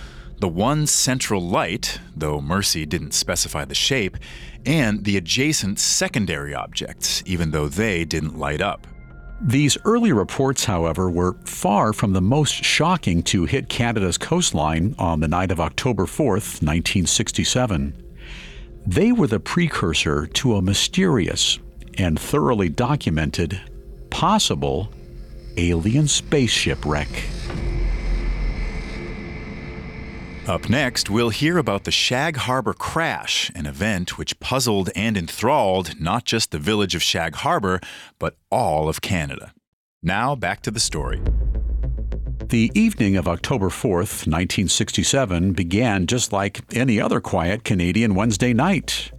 The 0.41 0.49
one 0.49 0.87
central 0.87 1.41
light, 1.41 2.01
though 2.15 2.43
Mersey 2.43 2.85
didn't 2.85 3.15
specify 3.15 3.65
the 3.65 3.75
shape, 3.75 4.19
and 4.67 5.05
the 5.05 5.17
adjacent 5.17 5.79
secondary 5.79 6.55
objects, 6.55 7.23
even 7.27 7.51
though 7.51 7.69
they 7.69 8.05
didn't 8.05 8.39
light 8.39 8.61
up. 8.61 8.87
These 9.41 9.77
early 9.85 10.13
reports, 10.13 10.65
however, 10.65 11.11
were 11.11 11.37
far 11.45 11.93
from 11.93 12.13
the 12.13 12.23
most 12.23 12.55
shocking 12.55 13.23
to 13.25 13.45
hit 13.45 13.69
Canada's 13.69 14.17
coastline 14.17 14.95
on 14.99 15.21
the 15.21 15.29
night 15.29 15.51
of 15.51 15.61
October 15.61 16.05
4th, 16.05 16.63
1967. 16.63 17.95
They 18.87 19.13
were 19.13 19.27
the 19.27 19.41
precursor 19.41 20.27
to 20.27 20.57
a 20.57 20.63
mysterious 20.63 21.59
and 21.99 22.19
thoroughly 22.19 22.69
documented 22.69 23.61
possible 24.11 24.93
alien 25.57 26.09
spaceship 26.09 26.85
wreck. 26.85 27.09
Up 30.47 30.69
next, 30.69 31.09
we'll 31.09 31.31
hear 31.31 31.57
about 31.57 31.85
the 31.85 31.91
Shag 31.91 32.37
Harbour 32.37 32.75
crash, 32.75 33.51
an 33.55 33.65
event 33.65 34.19
which 34.19 34.39
puzzled 34.41 34.91
and 34.95 35.17
enthralled 35.17 35.99
not 35.99 36.27
just 36.27 36.51
the 36.51 36.59
village 36.59 36.95
of 36.95 37.03
Shag 37.03 37.37
Harbour, 37.37 37.81
but 38.19 38.37
all 38.51 38.87
of 38.87 39.01
Canada. 39.01 39.55
Now, 40.03 40.35
back 40.35 40.61
to 40.63 40.71
the 40.71 40.81
story. 40.81 41.23
The 42.45 42.71
evening 42.75 43.17
of 43.17 43.27
October 43.27 43.71
4th, 43.71 44.27
1967 44.29 45.55
began 45.55 46.07
just 46.07 46.31
like 46.31 46.61
any 46.77 47.01
other 47.01 47.23
quiet 47.23 47.65
Canadian 47.65 48.15
Wednesday 48.15 48.53
night. 48.53 49.13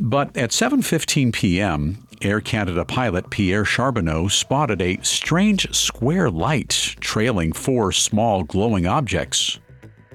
But 0.00 0.34
at 0.34 0.52
7:15 0.52 1.34
p.m., 1.34 2.06
Air 2.22 2.40
Canada 2.40 2.86
pilot 2.86 3.28
Pierre 3.28 3.66
Charbonneau 3.66 4.28
spotted 4.28 4.80
a 4.80 4.98
strange 5.02 5.70
square 5.74 6.30
light 6.30 6.96
trailing 6.98 7.52
four 7.52 7.92
small 7.92 8.42
glowing 8.42 8.86
objects. 8.86 9.58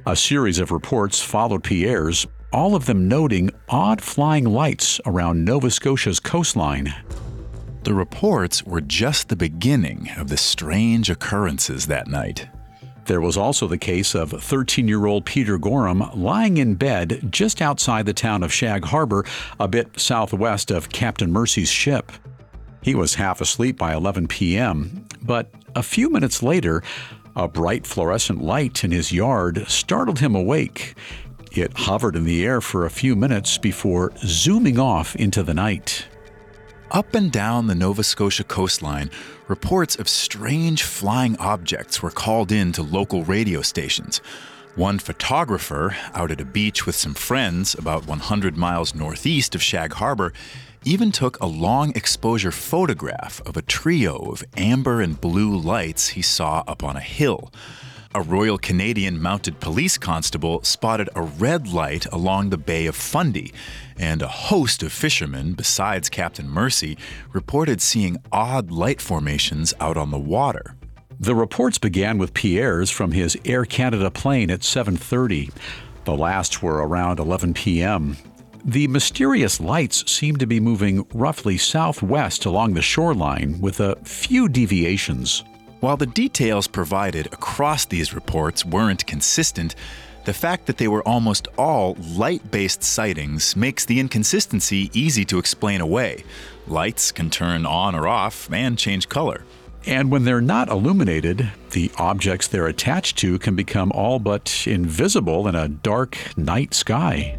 A 0.08 0.16
series 0.16 0.60
of 0.60 0.72
reports 0.72 1.22
followed 1.22 1.66
Pierre's, 1.66 2.26
all 2.54 2.76
of 2.76 2.86
them 2.86 3.10
noting 3.10 3.50
odd 3.68 4.00
flying 4.00 4.46
lights 4.46 5.02
around 5.06 5.44
Nova 5.44 5.70
Scotia's 5.70 6.22
coastline. 6.22 6.96
The 7.84 7.94
reports 7.94 8.64
were 8.64 8.80
just 8.80 9.28
the 9.28 9.36
beginning 9.36 10.10
of 10.16 10.30
the 10.30 10.38
strange 10.38 11.10
occurrences 11.10 11.88
that 11.88 12.08
night. 12.08 12.48
There 13.04 13.20
was 13.20 13.36
also 13.36 13.68
the 13.68 13.78
case 13.78 14.16
of 14.16 14.32
13 14.32 14.88
year 14.88 15.08
old 15.08 15.26
Peter 15.26 15.58
Gorham 15.58 16.02
lying 16.14 16.56
in 16.56 16.76
bed 16.76 17.28
just 17.30 17.62
outside 17.62 18.06
the 18.06 18.14
town 18.14 18.44
of 18.44 18.54
Shag 18.54 18.86
Harbour, 18.86 19.26
a 19.60 19.68
bit 19.68 20.00
southwest 20.00 20.72
of 20.72 20.88
Captain 20.88 21.34
Mersey's 21.34 21.70
ship. 21.70 22.14
He 22.82 22.96
was 22.96 23.16
half 23.16 23.42
asleep 23.42 23.78
by 23.78 23.94
11 23.94 24.30
p.m., 24.30 25.06
but 25.22 25.52
a 25.76 25.84
few 25.84 26.10
minutes 26.10 26.42
later, 26.42 26.82
a 27.38 27.48
bright 27.48 27.86
fluorescent 27.86 28.42
light 28.42 28.84
in 28.84 28.90
his 28.90 29.12
yard 29.12 29.64
startled 29.68 30.18
him 30.18 30.34
awake. 30.34 30.96
It 31.52 31.72
hovered 31.78 32.16
in 32.16 32.24
the 32.26 32.44
air 32.44 32.62
for 32.62 32.84
a 32.84 32.90
few 32.90 33.16
minutes 33.16 33.60
before 33.60 34.12
zooming 34.18 34.80
off 34.80 35.16
into 35.16 35.44
the 35.44 35.54
night. 35.54 36.08
Up 36.90 37.14
and 37.14 37.32
down 37.32 37.68
the 37.68 37.76
Nova 37.76 38.04
Scotia 38.04 38.44
coastline, 38.44 39.12
reports 39.48 39.96
of 39.96 40.10
strange 40.10 40.82
flying 40.82 41.38
objects 41.38 42.02
were 42.02 42.10
called 42.10 42.52
in 42.52 42.72
to 42.72 42.82
local 42.82 43.24
radio 43.24 43.62
stations. 43.62 44.18
One 44.76 44.98
photographer, 44.98 45.96
out 46.16 46.32
at 46.32 46.42
a 46.42 46.46
beach 46.46 46.88
with 46.88 46.96
some 46.96 47.14
friends 47.14 47.76
about 47.76 48.08
100 48.08 48.58
miles 48.58 48.96
northeast 48.96 49.54
of 49.54 49.62
Shag 49.62 49.94
Harbour, 49.94 50.34
even 50.88 51.12
took 51.12 51.38
a 51.42 51.46
long 51.46 51.92
exposure 51.98 52.50
photograph 52.50 53.42
of 53.46 53.58
a 53.58 53.62
trio 53.62 54.16
of 54.32 54.42
amber 54.56 55.02
and 55.02 55.20
blue 55.20 55.54
lights 55.54 56.08
he 56.08 56.22
saw 56.22 56.64
up 56.66 56.82
on 56.82 56.96
a 56.96 57.02
hill. 57.02 57.52
A 58.16 58.22
Royal 58.22 58.58
Canadian 58.58 59.22
Mounted 59.22 59.60
Police 59.60 59.98
constable 59.98 60.64
spotted 60.64 61.10
a 61.14 61.24
red 61.24 61.68
light 61.68 62.06
along 62.06 62.52
the 62.52 62.58
Bay 62.58 62.86
of 62.86 62.96
Fundy, 62.96 63.52
and 63.98 64.22
a 64.22 64.30
host 64.30 64.82
of 64.82 64.94
fishermen, 64.94 65.52
besides 65.56 66.08
Captain 66.08 66.48
Mersey, 66.50 66.98
reported 67.34 67.82
seeing 67.82 68.16
odd 68.32 68.72
light 68.72 69.02
formations 69.02 69.74
out 69.82 69.98
on 69.98 70.10
the 70.10 70.18
water. 70.18 70.78
The 71.20 71.36
reports 71.36 71.78
began 71.78 72.18
with 72.18 72.34
Pierre's 72.34 72.90
from 72.90 73.12
his 73.12 73.38
Air 73.44 73.66
Canada 73.66 74.10
plane 74.10 74.50
at 74.50 74.62
7:30. 74.62 75.52
The 76.06 76.16
last 76.16 76.64
were 76.64 76.78
around 76.78 77.20
11 77.20 77.56
p.m. 77.56 78.16
The 78.66 78.88
mysterious 78.88 79.60
lights 79.60 80.12
seem 80.12 80.38
to 80.38 80.48
be 80.48 80.60
moving 80.60 81.06
roughly 81.14 81.58
southwest 81.58 82.46
along 82.46 82.74
the 82.74 82.82
shoreline 82.82 83.60
with 83.62 83.80
a 83.80 83.96
few 84.04 84.50
deviations. 84.50 85.44
While 85.80 85.98
the 85.98 86.08
details 86.08 86.68
provided 86.68 87.28
across 87.28 87.86
these 87.86 88.14
reports 88.14 88.66
weren't 88.66 89.06
consistent, 89.06 89.76
the 90.26 90.34
fact 90.34 90.66
that 90.66 90.78
they 90.78 90.88
were 90.88 91.08
almost 91.08 91.48
all 91.58 91.96
light 92.16 92.52
based 92.52 92.84
sightings 92.84 93.56
makes 93.56 93.86
the 93.86 94.00
inconsistency 94.00 94.90
easy 94.94 95.24
to 95.26 95.38
explain 95.38 95.80
away. 95.80 96.24
Lights 96.68 97.12
can 97.12 97.30
turn 97.30 97.66
on 97.66 97.96
or 97.96 98.08
off 98.08 98.52
and 98.52 98.78
change 98.78 99.08
color. 99.08 99.46
And 99.86 100.12
when 100.12 100.26
they're 100.26 100.42
not 100.42 100.68
illuminated, 100.68 101.50
the 101.72 101.92
objects 101.98 102.48
they're 102.48 102.68
attached 102.68 103.18
to 103.20 103.40
can 103.40 103.56
become 103.56 103.92
all 103.94 104.20
but 104.20 104.68
invisible 104.68 105.48
in 105.48 105.56
a 105.56 105.70
dark 105.70 106.18
night 106.36 106.74
sky. 106.74 107.38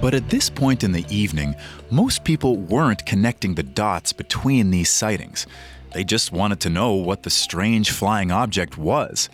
But 0.00 0.14
at 0.14 0.30
this 0.30 0.48
point 0.48 0.84
in 0.84 0.92
the 0.92 1.04
evening, 1.10 1.56
most 1.90 2.22
people 2.22 2.56
weren't 2.56 3.04
connecting 3.04 3.54
the 3.54 3.64
dots 3.64 4.12
between 4.12 4.70
these 4.70 4.90
sightings. 4.90 5.46
They 5.92 6.04
just 6.04 6.30
wanted 6.30 6.60
to 6.60 6.70
know 6.70 6.94
what 6.94 7.24
the 7.24 7.30
strange 7.30 7.90
flying 7.90 8.30
object 8.30 8.78
was. 8.78 9.28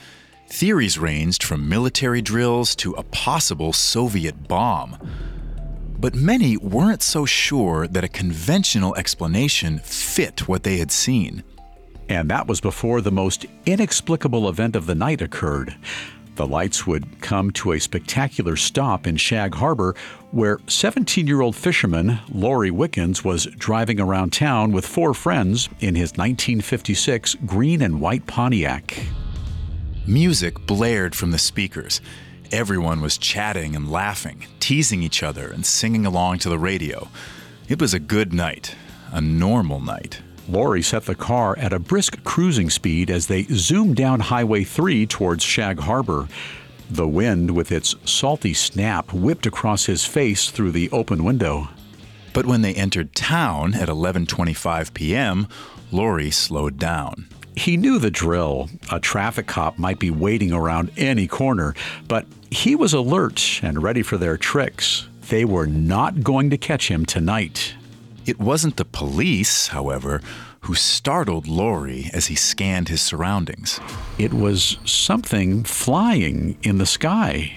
Theories 0.49 0.99
ranged 0.99 1.43
from 1.43 1.69
military 1.69 2.23
drills 2.23 2.75
to 2.77 2.93
a 2.93 3.03
possible 3.03 3.73
Soviet 3.73 4.49
bomb. 4.49 4.97
But 5.99 6.15
many 6.15 6.57
weren't 6.57 7.03
so 7.03 7.27
sure 7.27 7.87
that 7.87 8.05
a 8.05 8.09
conventional 8.09 8.95
explanation 8.97 9.81
fit 9.81 10.49
what 10.49 10.63
they 10.63 10.79
had 10.79 10.93
seen. 10.93 11.43
And 12.09 12.31
that 12.31 12.47
was 12.47 12.61
before 12.61 13.01
the 13.01 13.11
most 13.11 13.47
inexplicable 13.67 14.49
event 14.49 14.77
of 14.77 14.87
the 14.87 14.95
night 14.95 15.21
occurred. 15.21 15.75
The 16.37 16.47
lights 16.47 16.87
would 16.87 17.21
come 17.21 17.53
to 17.53 17.73
a 17.73 17.81
spectacular 17.81 18.57
stop 18.57 19.07
in 19.07 19.17
Shag 19.17 19.55
Harbour, 19.55 19.95
where 20.35 20.59
17 20.67 21.29
year 21.29 21.41
old 21.41 21.55
fisherman 21.55 22.19
Laurie 22.29 22.73
Wickens 22.73 23.23
was 23.23 23.47
driving 23.57 24.01
around 24.01 24.33
town 24.33 24.73
with 24.73 24.85
four 24.85 25.15
friends 25.15 25.69
in 25.79 25.95
his 25.95 26.11
1956 26.11 27.37
green 27.47 27.81
and 27.81 28.01
white 28.01 28.27
Pontiac. 28.27 28.99
Music 30.09 30.67
blared 30.67 31.15
from 31.15 31.31
the 31.31 31.39
speakers. 31.39 32.01
Everyone 32.51 33.01
was 33.01 33.17
chatting 33.17 33.77
and 33.77 33.91
laughing, 33.91 34.45
teasing 34.59 35.05
each 35.05 35.23
other, 35.23 35.49
and 35.49 35.65
singing 35.65 36.05
along 36.05 36.41
to 36.41 36.49
the 36.49 36.59
radio. 36.59 37.09
It 37.69 37.81
was 37.81 37.95
a 37.95 38.01
good 38.01 38.33
night, 38.33 38.75
a 39.13 39.21
normal 39.21 39.81
night. 39.81 40.21
Laurie 40.49 40.83
set 40.83 41.05
the 41.05 41.15
car 41.15 41.57
at 41.59 41.73
a 41.73 41.79
brisk 41.79 42.23
cruising 42.25 42.71
speed 42.71 43.09
as 43.09 43.29
they 43.29 43.45
zoomed 43.45 43.95
down 43.97 44.19
Highway 44.19 44.65
3 44.65 45.07
towards 45.07 45.45
Shag 45.45 45.79
Harbour. 45.79 46.29
The 46.91 47.09
wind, 47.09 47.53
with 47.53 47.73
its 47.73 47.95
salty 48.05 48.55
snap, 48.55 49.13
whipped 49.13 49.47
across 49.47 49.87
his 49.87 50.05
face 50.05 50.51
through 50.51 50.73
the 50.73 50.91
open 50.91 51.25
window. 51.25 51.69
But 52.33 52.47
when 52.47 52.63
they 52.63 52.75
entered 52.75 53.15
town 53.15 53.75
at 53.75 53.89
11:25 53.89 54.93
p.m., 54.93 55.49
Laurie 55.91 56.31
slowed 56.31 56.79
down. 56.79 57.29
He 57.57 57.77
knew 57.77 57.99
the 57.99 58.11
drill. 58.11 58.69
A 58.91 58.99
traffic 58.99 59.47
cop 59.47 59.79
might 59.79 59.99
be 59.99 60.11
waiting 60.11 60.53
around 60.53 60.91
any 60.97 61.27
corner, 61.29 61.75
but 62.09 62.27
he 62.51 62.75
was 62.75 62.93
alert 62.93 63.61
and 63.63 63.83
ready 63.83 64.03
for 64.03 64.17
their 64.19 64.37
tricks. 64.37 65.07
They 65.29 65.45
were 65.45 65.67
not 65.67 66.23
going 66.23 66.51
to 66.51 66.59
catch 66.59 66.89
him 66.89 67.07
tonight. 67.07 67.75
It 68.27 68.41
wasn't 68.41 68.77
the 68.77 68.85
police, 68.85 69.69
however, 69.69 70.21
who 70.65 70.75
startled 70.75 71.47
Laurie 71.47 72.11
as 72.15 72.27
he 72.27 72.35
scanned 72.35 72.89
his 72.89 73.03
surroundings. 73.03 73.81
It 74.17 74.33
was 74.33 74.79
something 74.87 75.63
flying 75.63 76.57
in 76.63 76.79
the 76.79 76.87
sky. 76.87 77.53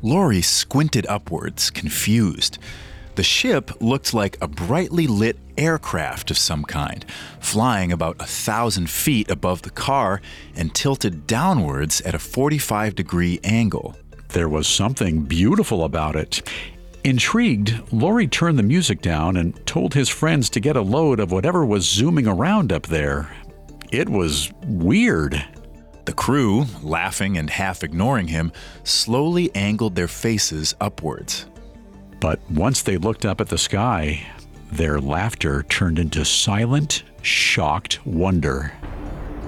Laurie 0.00 0.40
squinted 0.40 1.06
upwards, 1.06 1.68
confused. 1.68 2.58
The 3.16 3.22
ship 3.22 3.70
looked 3.82 4.14
like 4.14 4.38
a 4.40 4.48
brightly 4.48 5.06
lit 5.06 5.36
aircraft 5.58 6.30
of 6.30 6.38
some 6.38 6.64
kind, 6.64 7.04
flying 7.40 7.92
about 7.92 8.16
a 8.18 8.24
thousand 8.24 8.88
feet 8.88 9.30
above 9.30 9.60
the 9.60 9.70
car 9.70 10.22
and 10.56 10.74
tilted 10.74 11.26
downwards 11.26 12.00
at 12.00 12.14
a 12.14 12.18
45 12.18 12.94
degree 12.94 13.38
angle. 13.44 13.96
There 14.30 14.48
was 14.48 14.66
something 14.66 15.24
beautiful 15.24 15.84
about 15.84 16.16
it. 16.16 16.40
Intrigued, 17.02 17.92
Laurie 17.92 18.26
turned 18.26 18.58
the 18.58 18.62
music 18.62 19.00
down 19.00 19.38
and 19.38 19.66
told 19.66 19.94
his 19.94 20.10
friends 20.10 20.50
to 20.50 20.60
get 20.60 20.76
a 20.76 20.82
load 20.82 21.18
of 21.18 21.32
whatever 21.32 21.64
was 21.64 21.88
zooming 21.88 22.26
around 22.26 22.72
up 22.72 22.86
there. 22.86 23.34
It 23.90 24.08
was 24.08 24.52
weird. 24.64 25.42
The 26.04 26.12
crew, 26.12 26.66
laughing 26.82 27.38
and 27.38 27.48
half 27.48 27.82
ignoring 27.82 28.28
him, 28.28 28.52
slowly 28.84 29.50
angled 29.54 29.94
their 29.94 30.08
faces 30.08 30.74
upwards. 30.78 31.46
But 32.20 32.38
once 32.50 32.82
they 32.82 32.98
looked 32.98 33.24
up 33.24 33.40
at 33.40 33.48
the 33.48 33.56
sky, 33.56 34.26
their 34.70 35.00
laughter 35.00 35.62
turned 35.62 35.98
into 35.98 36.24
silent, 36.26 37.02
shocked 37.22 38.04
wonder. 38.06 38.72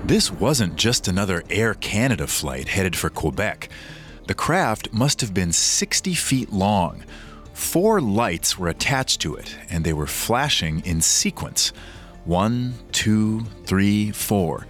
This 0.04 0.32
wasn't 0.32 0.76
just 0.76 1.06
another 1.06 1.44
Air 1.50 1.74
Canada 1.74 2.26
flight 2.26 2.68
headed 2.68 2.96
for 2.96 3.10
Quebec. 3.10 3.68
The 4.26 4.34
craft 4.34 4.92
must 4.92 5.20
have 5.20 5.34
been 5.34 5.52
60 5.52 6.14
feet 6.14 6.50
long, 6.50 7.04
Four 7.52 8.00
lights 8.00 8.58
were 8.58 8.68
attached 8.68 9.20
to 9.22 9.34
it, 9.34 9.56
and 9.70 9.84
they 9.84 9.92
were 9.92 10.06
flashing 10.06 10.84
in 10.84 11.00
sequence 11.00 11.72
one, 12.24 12.74
two, 12.92 13.40
three, 13.64 14.10
four. 14.12 14.66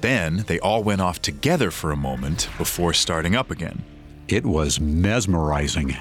Then 0.00 0.44
they 0.46 0.58
all 0.60 0.82
went 0.82 1.00
off 1.00 1.20
together 1.20 1.70
for 1.70 1.90
a 1.90 1.96
moment 1.96 2.48
before 2.56 2.92
starting 2.92 3.34
up 3.34 3.50
again. 3.50 3.82
It 4.28 4.46
was 4.46 4.80
mesmerizing. 4.80 5.96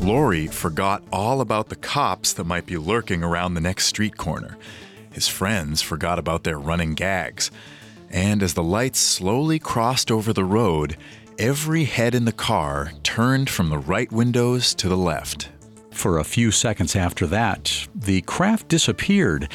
Laurie 0.00 0.46
forgot 0.46 1.02
all 1.12 1.40
about 1.40 1.68
the 1.68 1.76
cops 1.76 2.32
that 2.32 2.44
might 2.44 2.66
be 2.66 2.76
lurking 2.76 3.22
around 3.22 3.54
the 3.54 3.60
next 3.60 3.86
street 3.86 4.16
corner. 4.16 4.56
His 5.12 5.28
friends 5.28 5.82
forgot 5.82 6.18
about 6.18 6.44
their 6.44 6.58
running 6.58 6.94
gags. 6.94 7.50
And 8.08 8.42
as 8.42 8.54
the 8.54 8.62
lights 8.62 9.00
slowly 9.00 9.58
crossed 9.58 10.10
over 10.10 10.32
the 10.32 10.44
road, 10.44 10.96
every 11.38 11.84
head 11.84 12.14
in 12.14 12.24
the 12.24 12.32
car 12.32 12.92
turned 13.02 13.48
from 13.48 13.68
the 13.68 13.78
right 13.78 14.10
windows 14.10 14.74
to 14.74 14.88
the 14.88 14.96
left. 14.96 15.48
For 15.92 16.18
a 16.18 16.24
few 16.24 16.50
seconds 16.50 16.96
after 16.96 17.26
that, 17.28 17.86
the 17.94 18.22
craft 18.22 18.68
disappeared, 18.68 19.48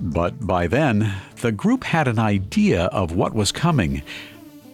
but 0.00 0.46
by 0.46 0.66
then, 0.66 1.14
the 1.40 1.52
group 1.52 1.84
had 1.84 2.08
an 2.08 2.18
idea 2.18 2.84
of 2.86 3.12
what 3.12 3.34
was 3.34 3.52
coming. 3.52 4.02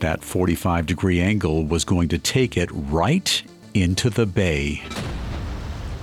That 0.01 0.25
45 0.25 0.87
degree 0.87 1.21
angle 1.21 1.65
was 1.65 1.85
going 1.85 2.09
to 2.09 2.19
take 2.19 2.57
it 2.57 2.71
right 2.73 3.43
into 3.75 4.11
the 4.11 4.27
bay. 4.27 4.83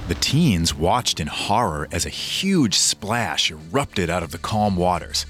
The 0.07 0.15
teens 0.15 0.75
watched 0.75 1.19
in 1.19 1.27
horror 1.27 1.87
as 1.91 2.05
a 2.05 2.09
huge 2.09 2.77
splash 2.77 3.51
erupted 3.51 4.09
out 4.09 4.23
of 4.23 4.31
the 4.31 4.37
calm 4.37 4.75
waters. 4.75 5.25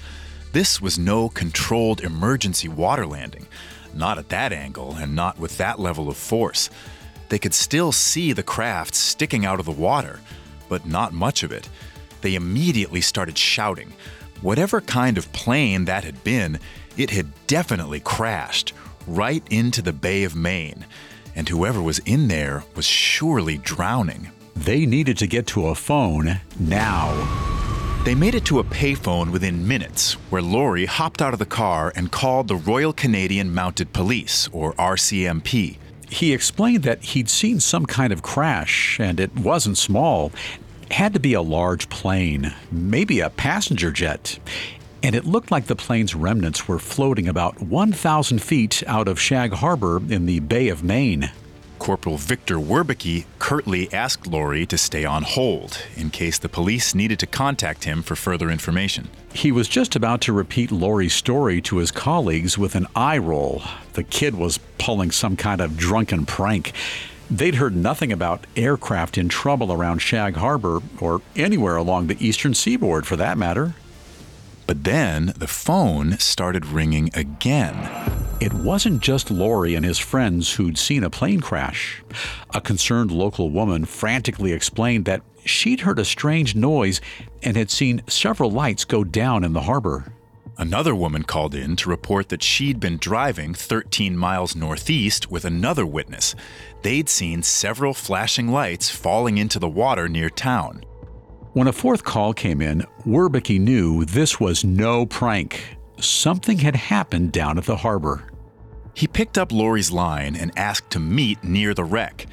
This 0.52 0.80
was 0.80 0.98
no 0.98 1.28
controlled 1.28 2.00
emergency 2.00 2.68
water 2.68 3.06
landing. 3.06 3.46
Not 3.94 4.18
at 4.18 4.28
that 4.30 4.52
angle 4.52 4.96
and 4.98 5.14
not 5.14 5.38
with 5.38 5.58
that 5.58 5.78
level 5.78 6.08
of 6.08 6.16
force. 6.16 6.70
They 7.28 7.38
could 7.38 7.54
still 7.54 7.92
see 7.92 8.32
the 8.32 8.42
craft 8.42 8.94
sticking 8.94 9.44
out 9.44 9.60
of 9.60 9.66
the 9.66 9.72
water, 9.72 10.20
but 10.68 10.86
not 10.86 11.12
much 11.12 11.42
of 11.42 11.52
it. 11.52 11.68
They 12.20 12.34
immediately 12.34 13.00
started 13.00 13.36
shouting. 13.38 13.92
Whatever 14.40 14.80
kind 14.80 15.18
of 15.18 15.32
plane 15.32 15.84
that 15.86 16.04
had 16.04 16.22
been, 16.24 16.58
it 16.96 17.10
had 17.10 17.32
definitely 17.46 18.00
crashed 18.00 18.72
right 19.06 19.42
into 19.50 19.82
the 19.82 19.92
Bay 19.92 20.24
of 20.24 20.36
Maine, 20.36 20.84
and 21.34 21.48
whoever 21.48 21.80
was 21.80 21.98
in 22.00 22.28
there 22.28 22.64
was 22.74 22.84
surely 22.86 23.58
drowning. 23.58 24.30
They 24.54 24.86
needed 24.86 25.16
to 25.18 25.26
get 25.26 25.46
to 25.48 25.68
a 25.68 25.74
phone 25.74 26.40
now. 26.58 27.71
They 28.04 28.16
made 28.16 28.34
it 28.34 28.44
to 28.46 28.58
a 28.58 28.64
payphone 28.64 29.30
within 29.30 29.68
minutes, 29.68 30.14
where 30.28 30.42
Laurie 30.42 30.86
hopped 30.86 31.22
out 31.22 31.34
of 31.34 31.38
the 31.38 31.46
car 31.46 31.92
and 31.94 32.10
called 32.10 32.48
the 32.48 32.56
Royal 32.56 32.92
Canadian 32.92 33.54
Mounted 33.54 33.92
Police, 33.92 34.48
or 34.50 34.72
RCMP. 34.72 35.76
He 36.10 36.32
explained 36.32 36.82
that 36.82 37.04
he'd 37.04 37.30
seen 37.30 37.60
some 37.60 37.86
kind 37.86 38.12
of 38.12 38.20
crash, 38.20 38.98
and 38.98 39.20
it 39.20 39.32
wasn't 39.36 39.78
small. 39.78 40.32
Had 40.90 41.14
to 41.14 41.20
be 41.20 41.32
a 41.32 41.42
large 41.42 41.88
plane, 41.90 42.52
maybe 42.72 43.20
a 43.20 43.30
passenger 43.30 43.92
jet. 43.92 44.36
And 45.04 45.14
it 45.14 45.24
looked 45.24 45.52
like 45.52 45.66
the 45.66 45.76
plane's 45.76 46.16
remnants 46.16 46.66
were 46.66 46.80
floating 46.80 47.28
about 47.28 47.62
1,000 47.62 48.42
feet 48.42 48.82
out 48.88 49.06
of 49.06 49.20
Shag 49.20 49.52
Harbour 49.52 49.98
in 50.08 50.26
the 50.26 50.40
Bay 50.40 50.70
of 50.70 50.82
Maine. 50.82 51.30
Corporal 51.82 52.16
Victor 52.16 52.58
Werbicki 52.58 53.24
curtly 53.40 53.92
asked 53.92 54.28
Laurie 54.28 54.66
to 54.66 54.78
stay 54.78 55.04
on 55.04 55.24
hold 55.24 55.82
in 55.96 56.10
case 56.10 56.38
the 56.38 56.48
police 56.48 56.94
needed 56.94 57.18
to 57.18 57.26
contact 57.26 57.82
him 57.82 58.04
for 58.04 58.14
further 58.14 58.52
information. 58.52 59.08
He 59.34 59.50
was 59.50 59.66
just 59.66 59.96
about 59.96 60.20
to 60.20 60.32
repeat 60.32 60.70
Laurie's 60.70 61.12
story 61.12 61.60
to 61.62 61.78
his 61.78 61.90
colleagues 61.90 62.56
with 62.56 62.76
an 62.76 62.86
eye 62.94 63.18
roll. 63.18 63.62
The 63.94 64.04
kid 64.04 64.36
was 64.36 64.60
pulling 64.78 65.10
some 65.10 65.34
kind 65.34 65.60
of 65.60 65.76
drunken 65.76 66.24
prank. 66.24 66.70
They'd 67.28 67.56
heard 67.56 67.74
nothing 67.74 68.12
about 68.12 68.46
aircraft 68.54 69.18
in 69.18 69.28
trouble 69.28 69.72
around 69.72 69.98
Shag 69.98 70.36
Harbour 70.36 70.82
or 71.00 71.20
anywhere 71.34 71.74
along 71.74 72.06
the 72.06 72.24
eastern 72.24 72.54
seaboard 72.54 73.08
for 73.08 73.16
that 73.16 73.36
matter. 73.36 73.74
But 74.68 74.84
then 74.84 75.32
the 75.36 75.48
phone 75.48 76.16
started 76.18 76.64
ringing 76.64 77.10
again. 77.12 78.21
It 78.42 78.52
wasn't 78.52 79.00
just 79.00 79.30
Laurie 79.30 79.76
and 79.76 79.84
his 79.84 80.00
friends 80.00 80.54
who'd 80.54 80.76
seen 80.76 81.04
a 81.04 81.10
plane 81.10 81.40
crash. 81.40 82.02
A 82.52 82.60
concerned 82.60 83.12
local 83.12 83.50
woman 83.50 83.84
frantically 83.84 84.50
explained 84.50 85.04
that 85.04 85.22
she'd 85.44 85.82
heard 85.82 86.00
a 86.00 86.04
strange 86.04 86.56
noise 86.56 87.00
and 87.44 87.56
had 87.56 87.70
seen 87.70 88.02
several 88.08 88.50
lights 88.50 88.84
go 88.84 89.04
down 89.04 89.44
in 89.44 89.52
the 89.52 89.60
harbor. 89.60 90.12
Another 90.58 90.92
woman 90.92 91.22
called 91.22 91.54
in 91.54 91.76
to 91.76 91.88
report 91.88 92.30
that 92.30 92.42
she'd 92.42 92.80
been 92.80 92.96
driving 92.96 93.54
13 93.54 94.16
miles 94.16 94.56
northeast 94.56 95.30
with 95.30 95.44
another 95.44 95.86
witness. 95.86 96.34
They'd 96.82 97.08
seen 97.08 97.44
several 97.44 97.94
flashing 97.94 98.48
lights 98.48 98.90
falling 98.90 99.38
into 99.38 99.60
the 99.60 99.68
water 99.68 100.08
near 100.08 100.30
town. 100.30 100.82
When 101.52 101.68
a 101.68 101.72
fourth 101.72 102.02
call 102.02 102.34
came 102.34 102.60
in, 102.60 102.84
Werbicki 103.06 103.60
knew 103.60 104.04
this 104.04 104.40
was 104.40 104.64
no 104.64 105.06
prank. 105.06 105.76
Something 106.00 106.58
had 106.58 106.74
happened 106.74 107.30
down 107.30 107.56
at 107.56 107.66
the 107.66 107.76
harbor. 107.76 108.24
He 108.94 109.06
picked 109.06 109.38
up 109.38 109.52
Laurie's 109.52 109.90
line 109.90 110.36
and 110.36 110.56
asked 110.56 110.90
to 110.90 111.00
meet 111.00 111.42
near 111.42 111.74
the 111.74 111.84
wreck. 111.84 112.26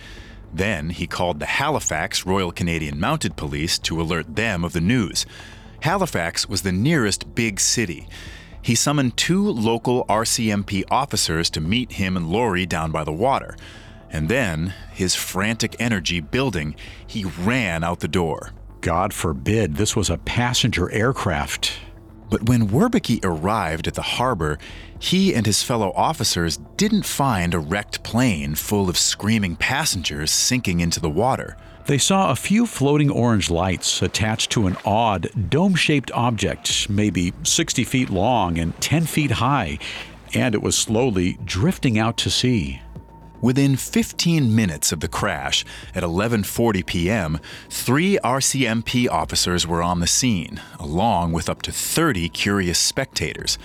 Then 0.54 0.90
he 0.90 1.08
called 1.08 1.40
the 1.40 1.46
Halifax 1.46 2.26
Royal 2.26 2.52
Canadian 2.52 3.00
Mounted 3.00 3.36
Police 3.36 3.78
to 3.80 4.02
alert 4.02 4.36
them 4.36 4.64
of 4.64 4.74
the 4.74 4.82
news. 4.82 5.26
Halifax 5.82 6.50
was 6.50 6.64
the 6.64 6.72
nearest 6.72 7.34
big 7.36 7.60
city. 7.60 8.08
He 8.62 8.76
summoned 8.76 9.16
two 9.16 9.50
local 9.50 10.06
RCMP 10.06 10.84
officers 10.92 11.50
to 11.52 11.62
meet 11.62 11.94
him 11.94 12.18
and 12.18 12.30
Laurie 12.30 12.66
down 12.66 12.92
by 12.92 13.04
the 13.04 13.14
water. 13.14 13.56
And 14.12 14.28
then, 14.28 14.74
his 14.92 15.16
frantic 15.16 15.76
energy 15.80 16.20
building, 16.20 16.76
he 17.06 17.24
ran 17.24 17.84
out 17.84 18.00
the 18.00 18.08
door. 18.08 18.52
God 18.82 19.14
forbid 19.14 19.76
this 19.76 19.96
was 19.96 20.10
a 20.10 20.18
passenger 20.18 20.92
aircraft. 20.92 21.80
But 22.30 22.48
when 22.48 22.70
Werbicki 22.70 23.20
arrived 23.24 23.88
at 23.88 23.96
the 23.96 24.02
harbor, 24.02 24.60
he 25.00 25.34
and 25.34 25.46
his 25.46 25.64
fellow 25.64 25.92
officers 25.96 26.58
didn't 26.78 27.06
find 27.06 27.54
a 27.54 27.60
wrecked 27.60 28.04
plane 28.04 28.56
full 28.56 28.90
of 28.90 28.98
screaming 28.98 29.56
passengers 29.56 30.32
sinking 30.32 30.80
into 30.80 31.00
the 31.00 31.10
water. 31.10 31.58
They 31.88 31.98
saw 31.98 32.30
a 32.30 32.36
few 32.36 32.68
floating 32.68 33.10
orange 33.10 33.50
lights 33.50 34.04
attached 34.04 34.52
to 34.52 34.68
an 34.68 34.78
odd, 34.86 35.30
dome 35.50 35.74
shaped 35.74 36.12
object, 36.12 36.88
maybe 36.88 37.34
60 37.44 37.84
feet 37.84 38.12
long 38.12 38.60
and 38.60 38.80
10 38.80 39.06
feet 39.06 39.32
high, 39.32 39.80
and 40.36 40.54
it 40.54 40.62
was 40.62 40.78
slowly 40.78 41.40
drifting 41.44 41.98
out 41.98 42.16
to 42.18 42.30
sea. 42.30 42.82
Within 43.42 43.78
15 43.78 44.54
minutes 44.54 44.92
of 44.92 45.00
the 45.00 45.08
crash, 45.08 45.64
at 45.96 46.04
11:40 46.04 46.86
p.m., 46.86 47.40
3 47.70 48.20
RCMP 48.22 49.10
officers 49.10 49.66
were 49.66 49.82
on 49.82 50.02
the 50.02 50.08
scene, 50.08 50.62
along 50.78 51.32
with 51.32 51.50
up 51.50 51.62
to 51.62 51.72
30 51.72 52.28
curious 52.30 52.78
spectators. 52.78 53.58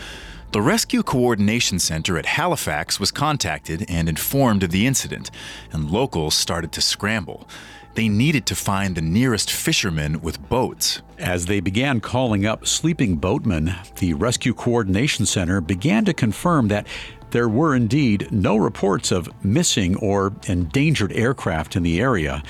The 0.52 0.62
Rescue 0.62 1.02
Coordination 1.02 1.80
Center 1.80 2.16
at 2.16 2.26
Halifax 2.26 3.00
was 3.00 3.10
contacted 3.10 3.84
and 3.88 4.08
informed 4.08 4.62
of 4.62 4.70
the 4.70 4.86
incident, 4.86 5.32
and 5.72 5.90
locals 5.90 6.36
started 6.36 6.70
to 6.72 6.80
scramble. 6.80 7.48
They 7.94 8.08
needed 8.08 8.46
to 8.46 8.56
find 8.56 8.94
the 8.94 9.02
nearest 9.02 9.50
fishermen 9.50 10.20
with 10.20 10.48
boats. 10.48 11.02
As 11.18 11.46
they 11.46 11.58
began 11.60 12.00
calling 12.00 12.46
up 12.46 12.66
sleeping 12.66 13.16
boatmen, 13.16 13.74
the 13.98 14.14
Rescue 14.14 14.54
Coordination 14.54 15.26
Center 15.26 15.60
began 15.60 16.04
to 16.04 16.12
confirm 16.12 16.68
that 16.68 16.86
there 17.34 17.48
were 17.48 17.74
indeed 17.74 18.28
no 18.30 18.56
reports 18.56 19.10
of 19.10 19.28
missing 19.44 19.96
or 19.96 20.32
endangered 20.46 21.10
aircraft 21.10 21.74
in 21.74 21.82
the 21.82 22.00
area. 22.00 22.40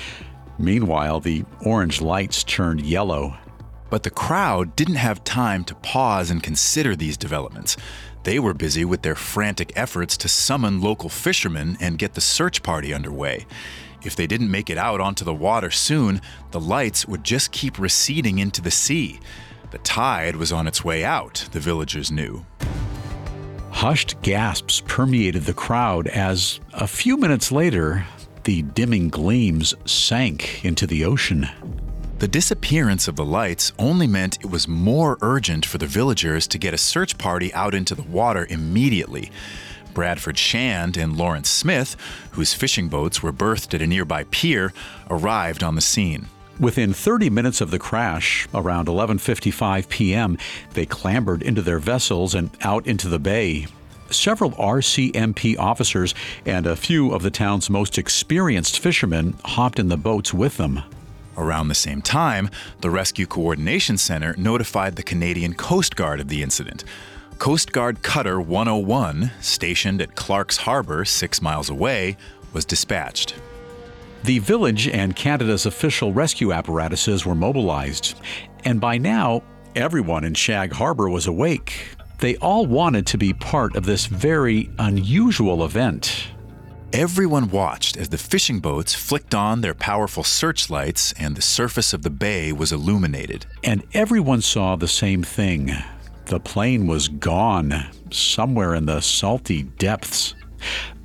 Meanwhile, 0.59 1.21
the 1.21 1.43
orange 1.61 2.01
lights 2.01 2.43
turned 2.43 2.85
yellow. 2.85 3.35
But 3.89 4.03
the 4.03 4.11
crowd 4.11 4.75
didn't 4.75 4.95
have 5.07 5.23
time 5.23 5.63
to 5.63 5.73
pause 5.73 6.29
and 6.29 6.43
consider 6.43 6.95
these 6.95 7.17
developments. 7.17 7.75
They 8.25 8.37
were 8.37 8.53
busy 8.53 8.85
with 8.85 9.01
their 9.01 9.15
frantic 9.15 9.73
efforts 9.75 10.17
to 10.17 10.27
summon 10.27 10.79
local 10.81 11.09
fishermen 11.09 11.77
and 11.81 11.97
get 11.97 12.13
the 12.13 12.21
search 12.21 12.61
party 12.61 12.93
underway. 12.93 13.47
If 14.03 14.15
they 14.15 14.27
didn't 14.27 14.51
make 14.51 14.69
it 14.69 14.77
out 14.77 15.01
onto 15.01 15.25
the 15.25 15.33
water 15.33 15.71
soon, 15.71 16.21
the 16.51 16.59
lights 16.59 17.07
would 17.07 17.23
just 17.23 17.51
keep 17.51 17.79
receding 17.79 18.37
into 18.37 18.61
the 18.61 18.69
sea. 18.69 19.19
The 19.71 19.79
tide 19.79 20.35
was 20.35 20.51
on 20.51 20.67
its 20.67 20.85
way 20.85 21.03
out, 21.03 21.49
the 21.53 21.59
villagers 21.59 22.11
knew. 22.11 22.45
Hushed 23.75 24.19
gasps 24.21 24.81
permeated 24.87 25.43
the 25.43 25.53
crowd 25.53 26.07
as, 26.07 26.61
a 26.73 26.87
few 26.87 27.17
minutes 27.17 27.51
later, 27.51 28.05
the 28.45 28.61
dimming 28.61 29.09
gleams 29.09 29.73
sank 29.83 30.63
into 30.63 30.87
the 30.87 31.03
ocean. 31.03 31.49
The 32.19 32.29
disappearance 32.29 33.09
of 33.09 33.17
the 33.17 33.25
lights 33.25 33.73
only 33.77 34.07
meant 34.07 34.39
it 34.39 34.49
was 34.49 34.69
more 34.69 35.17
urgent 35.21 35.65
for 35.65 35.77
the 35.77 35.87
villagers 35.87 36.47
to 36.47 36.57
get 36.57 36.73
a 36.73 36.77
search 36.77 37.17
party 37.17 37.53
out 37.53 37.75
into 37.75 37.95
the 37.95 38.03
water 38.03 38.47
immediately. 38.49 39.29
Bradford 39.93 40.37
Shand 40.37 40.95
and 40.95 41.17
Lawrence 41.17 41.49
Smith, 41.49 41.97
whose 42.31 42.53
fishing 42.53 42.87
boats 42.87 43.21
were 43.21 43.33
berthed 43.33 43.73
at 43.73 43.81
a 43.81 43.87
nearby 43.87 44.23
pier, 44.31 44.71
arrived 45.09 45.63
on 45.63 45.75
the 45.75 45.81
scene. 45.81 46.27
Within 46.59 46.93
30 46.93 47.29
minutes 47.29 47.59
of 47.59 47.69
the 47.69 47.79
crash, 47.79 48.47
around 48.53 48.87
11:55 48.87 49.89
p.m., 49.89 50.37
they 50.73 50.85
clambered 50.85 51.43
into 51.43 51.61
their 51.61 51.79
vessels 51.79 52.33
and 52.33 52.49
out 52.61 52.87
into 52.87 53.09
the 53.09 53.19
bay. 53.19 53.67
Several 54.09 54.51
RCMP 54.51 55.57
officers 55.59 56.15
and 56.45 56.65
a 56.65 56.77
few 56.77 57.11
of 57.11 57.23
the 57.23 57.29
town's 57.29 57.69
most 57.69 57.97
experienced 57.97 58.79
fishermen 58.79 59.35
hopped 59.43 59.79
in 59.79 59.89
the 59.89 59.97
boats 59.97 60.33
with 60.33 60.55
them. 60.55 60.81
Around 61.37 61.67
the 61.67 61.75
same 61.75 62.01
time, 62.01 62.49
the 62.79 62.89
Rescue 62.89 63.25
Coordination 63.25 63.97
Center 63.97 64.33
notified 64.37 64.95
the 64.95 65.03
Canadian 65.03 65.55
Coast 65.55 65.97
Guard 65.97 66.21
of 66.21 66.29
the 66.29 66.41
incident. 66.41 66.85
Coast 67.37 67.73
Guard 67.73 68.01
Cutter 68.01 68.39
101, 68.39 69.31
stationed 69.41 70.01
at 70.01 70.15
Clark's 70.15 70.57
Harbor, 70.57 71.03
six 71.03 71.41
miles 71.41 71.69
away, 71.69 72.15
was 72.53 72.63
dispatched. 72.63 73.35
The 74.25 74.39
village 74.39 74.87
and 74.87 75.15
Canada's 75.15 75.67
official 75.67 76.11
rescue 76.11 76.51
apparatuses 76.51 77.27
were 77.27 77.35
mobilized, 77.35 78.19
and 78.63 78.81
by 78.81 78.97
now, 78.97 79.43
everyone 79.75 80.23
in 80.23 80.33
Shag 80.33 80.73
Harbour 80.73 81.11
was 81.11 81.27
awake. 81.27 81.89
They 82.17 82.35
all 82.37 82.65
wanted 82.65 83.05
to 83.05 83.19
be 83.19 83.33
part 83.33 83.75
of 83.75 83.85
this 83.85 84.07
very 84.07 84.71
unusual 84.79 85.63
event. 85.63 86.29
Everyone 86.91 87.51
watched 87.51 87.97
as 87.97 88.09
the 88.09 88.17
fishing 88.17 88.61
boats 88.61 88.95
flicked 88.95 89.35
on 89.35 89.61
their 89.61 89.75
powerful 89.75 90.23
searchlights 90.23 91.13
and 91.19 91.35
the 91.35 91.43
surface 91.43 91.93
of 91.93 92.01
the 92.01 92.09
bay 92.09 92.51
was 92.51 92.71
illuminated. 92.71 93.45
And 93.63 93.83
everyone 93.93 94.41
saw 94.41 94.75
the 94.75 94.87
same 94.87 95.21
thing 95.21 95.71
the 96.25 96.39
plane 96.39 96.87
was 96.87 97.09
gone, 97.09 97.91
somewhere 98.09 98.73
in 98.73 98.87
the 98.87 99.01
salty 99.01 99.61
depths. 99.61 100.33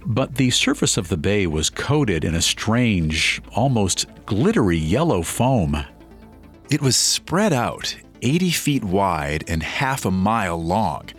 But 0.07 0.37
the 0.37 0.51
surface 0.51 0.97
of 0.97 1.09
the 1.09 1.17
bay 1.17 1.47
was 1.47 1.71
coated 1.71 2.25
in 2.25 2.35
a 2.35 2.43
strange, 2.43 3.41
almost 3.55 4.07
glittery 4.27 4.79
yellow 4.79 5.23
foam. 5.23 5.85
It 6.71 6.81
was 6.81 6.97
spread 6.97 7.53
out, 7.53 7.97
80 8.23 8.51
feet 8.51 8.85
wide 8.85 9.45
and 9.49 9.63
half 9.63 10.05
a 10.05 10.11
mile 10.11 10.63
long. 10.63 11.11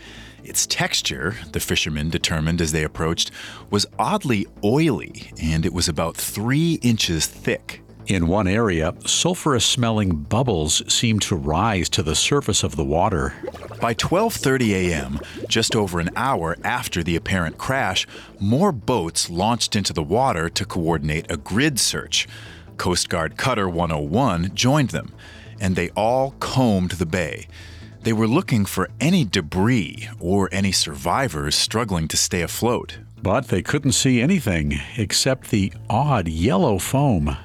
Its 0.44 0.66
texture, 0.66 1.36
the 1.52 1.60
fishermen 1.60 2.10
determined 2.10 2.62
as 2.62 2.72
they 2.72 2.84
approached, 2.84 3.32
was 3.70 3.86
oddly 4.00 4.48
oily, 4.64 5.32
and 5.42 5.66
it 5.66 5.74
was 5.74 5.88
about 5.88 6.18
three 6.18 6.80
inches 6.82 7.28
thick. 7.28 7.81
In 8.08 8.28
one 8.28 8.48
area, 8.48 8.94
sulfurous 9.06 9.64
smelling 9.64 10.24
bubbles 10.24 10.82
seemed 10.92 11.22
to 11.24 11.36
rise 11.36 11.88
to 11.90 12.04
the 12.04 12.16
surface 12.16 12.64
of 12.64 12.76
the 12.76 12.84
water. 12.84 13.34
By 13.80 13.94
12:30 13.94 14.72
a.m., 14.72 15.20
just 15.48 15.76
over 15.76 16.00
an 16.00 16.10
hour 16.16 16.58
after 16.64 17.04
the 17.04 17.16
apparent 17.16 17.58
crash, 17.58 18.08
more 18.40 18.72
boats 18.72 19.30
launched 19.30 19.76
into 19.76 19.94
the 19.94 20.04
water 20.04 20.50
to 20.50 20.66
coordinate 20.66 21.32
a 21.32 21.38
grid 21.38 21.80
search. 21.80 22.28
Coast 22.78 23.08
Guard 23.08 23.38
Cutter 23.38 23.70
101 23.70 24.52
joined 24.56 24.90
them, 24.90 25.14
and 25.60 25.76
they 25.76 25.90
all 25.90 26.32
combed 26.40 26.92
the 26.92 27.06
bay. 27.06 27.48
They 28.02 28.14
were 28.14 28.28
looking 28.28 28.66
for 28.66 28.90
any 29.00 29.24
debris 29.26 30.10
or 30.20 30.50
any 30.52 30.72
survivors 30.72 31.56
struggling 31.56 32.08
to 32.08 32.18
stay 32.18 32.42
afloat. 32.42 32.98
But 33.22 33.50
they 33.50 33.62
couldn't 33.62 33.92
see 33.92 34.20
anything 34.20 34.80
except 34.98 35.52
the 35.52 35.72
odd 35.88 36.28
yellow 36.28 36.80
foam. 36.80 37.38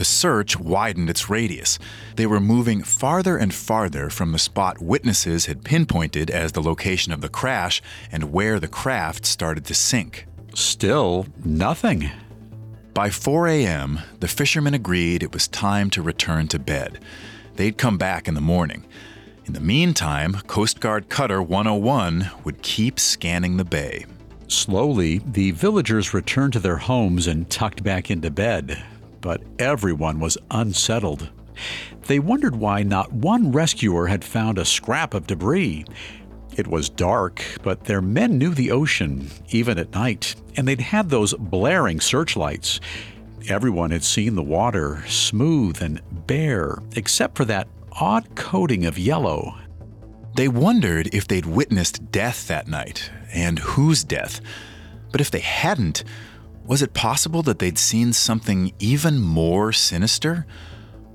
The 0.00 0.06
search 0.06 0.58
widened 0.58 1.10
its 1.10 1.28
radius. 1.28 1.78
They 2.16 2.24
were 2.24 2.40
moving 2.40 2.82
farther 2.82 3.36
and 3.36 3.52
farther 3.52 4.08
from 4.08 4.32
the 4.32 4.38
spot 4.38 4.80
witnesses 4.80 5.44
had 5.44 5.62
pinpointed 5.62 6.30
as 6.30 6.52
the 6.52 6.62
location 6.62 7.12
of 7.12 7.20
the 7.20 7.28
crash 7.28 7.82
and 8.10 8.32
where 8.32 8.58
the 8.58 8.66
craft 8.66 9.26
started 9.26 9.66
to 9.66 9.74
sink. 9.74 10.26
Still, 10.54 11.26
nothing. 11.44 12.08
By 12.94 13.10
4 13.10 13.48
a.m., 13.48 14.00
the 14.20 14.26
fishermen 14.26 14.72
agreed 14.72 15.22
it 15.22 15.34
was 15.34 15.46
time 15.48 15.90
to 15.90 16.00
return 16.00 16.48
to 16.48 16.58
bed. 16.58 17.00
They'd 17.56 17.76
come 17.76 17.98
back 17.98 18.26
in 18.26 18.32
the 18.32 18.40
morning. 18.40 18.86
In 19.44 19.52
the 19.52 19.60
meantime, 19.60 20.32
Coast 20.46 20.80
Guard 20.80 21.10
Cutter 21.10 21.42
101 21.42 22.30
would 22.44 22.62
keep 22.62 22.98
scanning 22.98 23.58
the 23.58 23.66
bay. 23.66 24.06
Slowly, 24.48 25.18
the 25.18 25.50
villagers 25.50 26.14
returned 26.14 26.54
to 26.54 26.58
their 26.58 26.78
homes 26.78 27.26
and 27.26 27.50
tucked 27.50 27.82
back 27.82 28.10
into 28.10 28.30
bed, 28.30 28.82
but 29.20 29.42
everyone 29.58 30.20
was 30.20 30.38
unsettled. 30.50 31.30
They 32.06 32.18
wondered 32.18 32.56
why 32.56 32.82
not 32.82 33.12
one 33.12 33.52
rescuer 33.52 34.06
had 34.06 34.24
found 34.24 34.58
a 34.58 34.64
scrap 34.64 35.14
of 35.14 35.26
debris. 35.26 35.84
It 36.56 36.66
was 36.66 36.88
dark, 36.88 37.44
but 37.62 37.84
their 37.84 38.02
men 38.02 38.38
knew 38.38 38.54
the 38.54 38.70
ocean, 38.70 39.30
even 39.50 39.78
at 39.78 39.94
night, 39.94 40.34
and 40.56 40.66
they'd 40.66 40.80
had 40.80 41.08
those 41.08 41.34
blaring 41.34 42.00
searchlights. 42.00 42.80
Everyone 43.48 43.90
had 43.90 44.04
seen 44.04 44.34
the 44.34 44.42
water, 44.42 45.04
smooth 45.06 45.80
and 45.80 46.00
bare, 46.26 46.78
except 46.96 47.36
for 47.36 47.44
that 47.46 47.68
odd 47.92 48.34
coating 48.34 48.84
of 48.86 48.98
yellow. 48.98 49.54
They 50.34 50.48
wondered 50.48 51.14
if 51.14 51.26
they'd 51.26 51.46
witnessed 51.46 52.10
death 52.10 52.48
that 52.48 52.68
night, 52.68 53.10
and 53.32 53.58
whose 53.58 54.04
death. 54.04 54.40
But 55.12 55.20
if 55.20 55.30
they 55.30 55.40
hadn't, 55.40 56.04
was 56.64 56.82
it 56.82 56.94
possible 56.94 57.42
that 57.42 57.58
they'd 57.58 57.78
seen 57.78 58.12
something 58.12 58.72
even 58.78 59.18
more 59.20 59.72
sinister? 59.72 60.46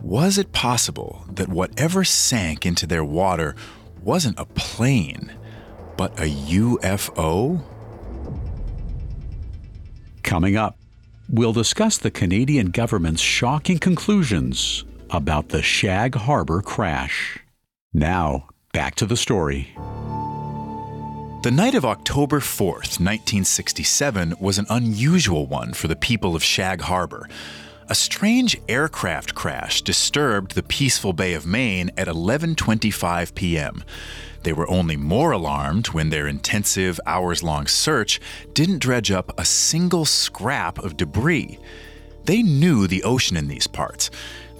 Was 0.01 0.37
it 0.37 0.51
possible 0.51 1.25
that 1.31 1.49
whatever 1.49 2.03
sank 2.03 2.65
into 2.65 2.85
their 2.85 3.03
water 3.03 3.55
wasn't 4.03 4.39
a 4.39 4.45
plane, 4.45 5.31
but 5.97 6.19
a 6.19 6.23
UFO? 6.23 7.63
Coming 10.23 10.57
up, 10.57 10.77
we'll 11.29 11.53
discuss 11.53 11.97
the 11.97 12.11
Canadian 12.11 12.71
government's 12.71 13.21
shocking 13.21 13.79
conclusions 13.79 14.83
about 15.09 15.49
the 15.49 15.61
Shag 15.61 16.15
Harbour 16.15 16.61
crash. 16.61 17.39
Now, 17.93 18.49
back 18.73 18.95
to 18.95 19.05
the 19.05 19.17
story. 19.17 19.75
The 21.45 21.51
night 21.51 21.75
of 21.75 21.85
October 21.85 22.39
4th, 22.39 22.97
1967, 22.99 24.33
was 24.39 24.57
an 24.57 24.65
unusual 24.67 25.45
one 25.45 25.73
for 25.73 25.87
the 25.87 25.95
people 25.95 26.35
of 26.35 26.43
Shag 26.43 26.81
Harbour. 26.81 27.29
A 27.87 27.93
strange 27.93 28.59
aircraft 28.67 29.35
crash 29.35 29.83
disturbed 29.83 30.55
the 30.55 30.63
peaceful 30.63 31.13
Bay 31.13 31.35
of 31.35 31.45
Maine 31.45 31.91
at 31.97 32.07
11:25 32.07 33.35
p.m. 33.35 33.83
They 34.41 34.53
were 34.53 34.67
only 34.67 34.97
more 34.97 35.33
alarmed 35.33 35.89
when 35.89 36.09
their 36.09 36.27
intensive 36.27 36.99
hours-long 37.05 37.67
search 37.67 38.19
didn't 38.53 38.79
dredge 38.79 39.11
up 39.11 39.31
a 39.39 39.45
single 39.45 40.05
scrap 40.05 40.79
of 40.79 40.97
debris. 40.97 41.59
They 42.23 42.41
knew 42.41 42.87
the 42.87 43.03
ocean 43.03 43.37
in 43.37 43.49
these 43.49 43.67
parts. 43.67 44.09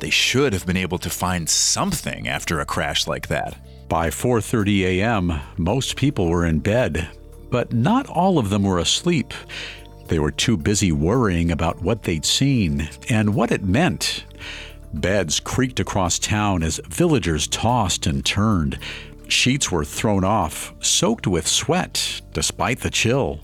They 0.02 0.12
should 0.12 0.54
have 0.54 0.68
been 0.68 0.78
able 0.78 1.00
to 1.00 1.10
find 1.10 1.50
something 1.50 2.28
after 2.28 2.60
a 2.60 2.66
crash 2.68 3.08
like 3.08 3.28
that. 3.30 3.58
By 3.88 4.10
4:30 4.10 4.84
a.m., 4.84 5.42
most 5.58 5.96
people 5.96 6.28
were 6.28 6.46
in 6.46 6.60
bed, 6.60 7.08
but 7.52 7.72
not 7.72 8.08
all 8.08 8.40
of 8.40 8.50
them 8.50 8.64
were 8.64 8.80
asleep. 8.80 9.34
They 10.08 10.18
were 10.18 10.32
too 10.32 10.58
busy 10.58 10.92
worrying 10.92 11.52
about 11.52 11.82
what 11.82 12.04
they'd 12.04 12.26
seen 12.26 12.90
and 13.10 13.36
what 13.36 13.52
it 13.52 13.64
meant. 13.64 14.26
Beds 14.92 15.40
creaked 15.40 15.80
across 15.80 16.18
town 16.18 16.64
as 16.64 16.80
villagers 16.88 17.48
tossed 17.48 18.08
and 18.08 18.26
turned. 18.26 18.80
Sheets 19.28 19.72
were 19.72 19.86
thrown 19.86 20.24
off, 20.24 20.74
soaked 20.80 21.28
with 21.28 21.48
sweat, 21.48 22.22
despite 22.34 22.80
the 22.80 22.90
chill. 22.90 23.40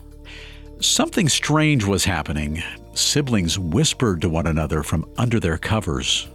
Something 0.79 1.29
strange 1.29 1.85
was 1.85 2.05
happening. 2.05 2.63
Siblings 2.93 3.59
whispered 3.59 4.21
to 4.21 4.29
one 4.29 4.47
another 4.47 4.81
from 4.81 5.05
under 5.17 5.39
their 5.39 5.59
covers. 5.59 6.27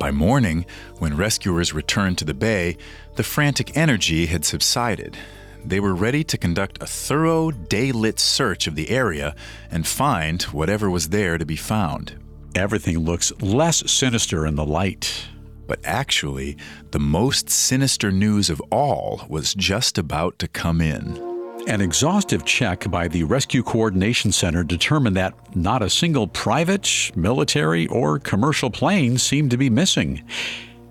By 0.00 0.10
morning, 0.10 0.64
when 0.98 1.14
rescuers 1.14 1.74
returned 1.74 2.16
to 2.18 2.24
the 2.24 2.32
bay, 2.32 2.78
the 3.16 3.22
frantic 3.22 3.76
energy 3.76 4.24
had 4.24 4.46
subsided. 4.46 5.14
They 5.62 5.78
were 5.78 5.94
ready 5.94 6.24
to 6.24 6.38
conduct 6.38 6.82
a 6.82 6.86
thorough, 6.86 7.50
day 7.50 7.92
lit 7.92 8.18
search 8.18 8.66
of 8.66 8.76
the 8.76 8.88
area 8.88 9.36
and 9.70 9.86
find 9.86 10.42
whatever 10.44 10.88
was 10.88 11.10
there 11.10 11.36
to 11.36 11.44
be 11.44 11.54
found. 11.54 12.18
Everything 12.54 13.00
looks 13.00 13.30
less 13.42 13.90
sinister 13.92 14.46
in 14.46 14.54
the 14.54 14.64
light. 14.64 15.26
But 15.66 15.80
actually, 15.84 16.56
the 16.92 16.98
most 16.98 17.50
sinister 17.50 18.10
news 18.10 18.48
of 18.48 18.62
all 18.70 19.26
was 19.28 19.52
just 19.52 19.98
about 19.98 20.38
to 20.38 20.48
come 20.48 20.80
in. 20.80 21.29
An 21.66 21.80
exhaustive 21.80 22.44
check 22.44 22.90
by 22.90 23.06
the 23.06 23.22
Rescue 23.24 23.62
Coordination 23.62 24.32
Center 24.32 24.64
determined 24.64 25.16
that 25.16 25.34
not 25.54 25.82
a 25.82 25.90
single 25.90 26.26
private, 26.26 27.12
military, 27.14 27.86
or 27.88 28.18
commercial 28.18 28.70
plane 28.70 29.18
seemed 29.18 29.50
to 29.50 29.56
be 29.56 29.70
missing. 29.70 30.24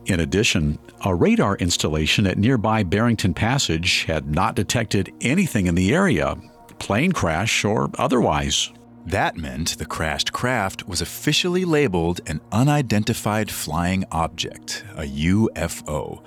In 0.06 0.20
addition, 0.20 0.78
a 1.04 1.14
radar 1.14 1.56
installation 1.58 2.28
at 2.28 2.38
nearby 2.38 2.84
Barrington 2.84 3.34
Passage 3.34 4.04
had 4.06 4.34
not 4.34 4.56
detected 4.56 5.12
anything 5.22 5.68
in 5.68 5.76
the 5.76 5.94
area, 5.94 6.38
plane 6.78 7.12
crash 7.12 7.66
or 7.66 7.90
otherwise. 7.98 8.72
That 9.06 9.38
meant 9.38 9.78
the 9.78 9.86
crashed 9.86 10.32
craft 10.34 10.88
was 10.88 11.02
officially 11.02 11.66
labeled 11.66 12.22
an 12.28 12.42
unidentified 12.52 13.50
flying 13.50 14.06
object, 14.12 14.84
a 14.96 15.04
UFO. 15.04 16.22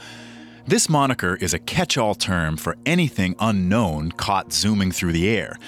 This 0.64 0.88
moniker 0.88 1.36
is 1.40 1.52
a 1.52 1.58
catch 1.58 1.98
all 1.98 2.14
term 2.14 2.56
for 2.56 2.76
anything 2.86 3.34
unknown 3.40 4.12
caught 4.12 4.52
zooming 4.52 4.92
through 4.92 5.12
the 5.12 5.28
air. 5.28 5.58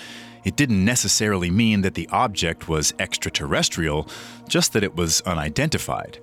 It 0.44 0.54
didn't 0.54 0.85
necessarily 0.85 1.50
mean 1.50 1.80
that 1.80 1.94
the 1.94 2.09
object 2.12 2.68
was 2.68 2.94
extraterrestrial, 3.00 4.07
just 4.48 4.72
that 4.72 4.85
it 4.85 4.94
was 4.94 5.20
unidentified. 5.22 6.18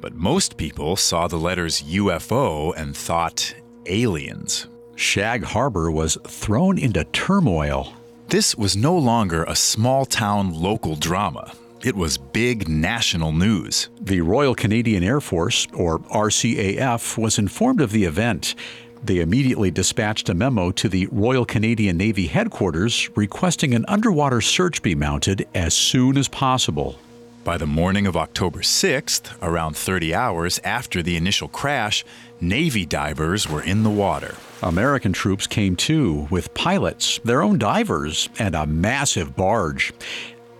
But 0.00 0.14
most 0.14 0.56
people 0.56 0.96
saw 0.96 1.28
the 1.28 1.36
letters 1.36 1.82
UFO 1.82 2.72
and 2.76 2.96
thought 2.96 3.54
aliens. 3.84 4.68
Shag 4.96 5.44
Harbour 5.44 5.90
was 5.90 6.16
thrown 6.26 6.78
into 6.78 7.04
turmoil. 7.04 7.92
This 8.28 8.56
was 8.56 8.74
no 8.74 8.96
longer 8.96 9.44
a 9.44 9.54
small 9.54 10.06
town 10.06 10.54
local 10.54 10.96
drama. 10.96 11.52
It 11.84 11.94
was 11.94 12.16
big 12.16 12.66
national 12.66 13.32
news. 13.32 13.90
The 14.00 14.22
Royal 14.22 14.54
Canadian 14.54 15.02
Air 15.02 15.20
Force, 15.20 15.66
or 15.74 15.98
RCAF, 15.98 17.18
was 17.18 17.38
informed 17.38 17.82
of 17.82 17.92
the 17.92 18.04
event. 18.04 18.54
They 19.02 19.20
immediately 19.20 19.70
dispatched 19.70 20.30
a 20.30 20.34
memo 20.34 20.70
to 20.70 20.88
the 20.88 21.08
Royal 21.12 21.44
Canadian 21.44 21.98
Navy 21.98 22.26
headquarters 22.26 23.10
requesting 23.16 23.74
an 23.74 23.84
underwater 23.86 24.40
search 24.40 24.80
be 24.80 24.94
mounted 24.94 25.46
as 25.54 25.74
soon 25.74 26.16
as 26.16 26.26
possible. 26.26 26.98
By 27.44 27.58
the 27.58 27.66
morning 27.66 28.06
of 28.06 28.16
October 28.16 28.60
6th, 28.60 29.36
around 29.42 29.76
30 29.76 30.14
hours 30.14 30.58
after 30.64 31.02
the 31.02 31.18
initial 31.18 31.48
crash, 31.48 32.02
Navy 32.40 32.86
divers 32.86 33.46
were 33.46 33.62
in 33.62 33.82
the 33.82 33.90
water. 33.90 34.36
American 34.62 35.12
troops 35.12 35.46
came 35.46 35.76
too, 35.76 36.26
with 36.30 36.54
pilots, 36.54 37.20
their 37.24 37.42
own 37.42 37.58
divers, 37.58 38.30
and 38.38 38.54
a 38.54 38.66
massive 38.66 39.36
barge. 39.36 39.92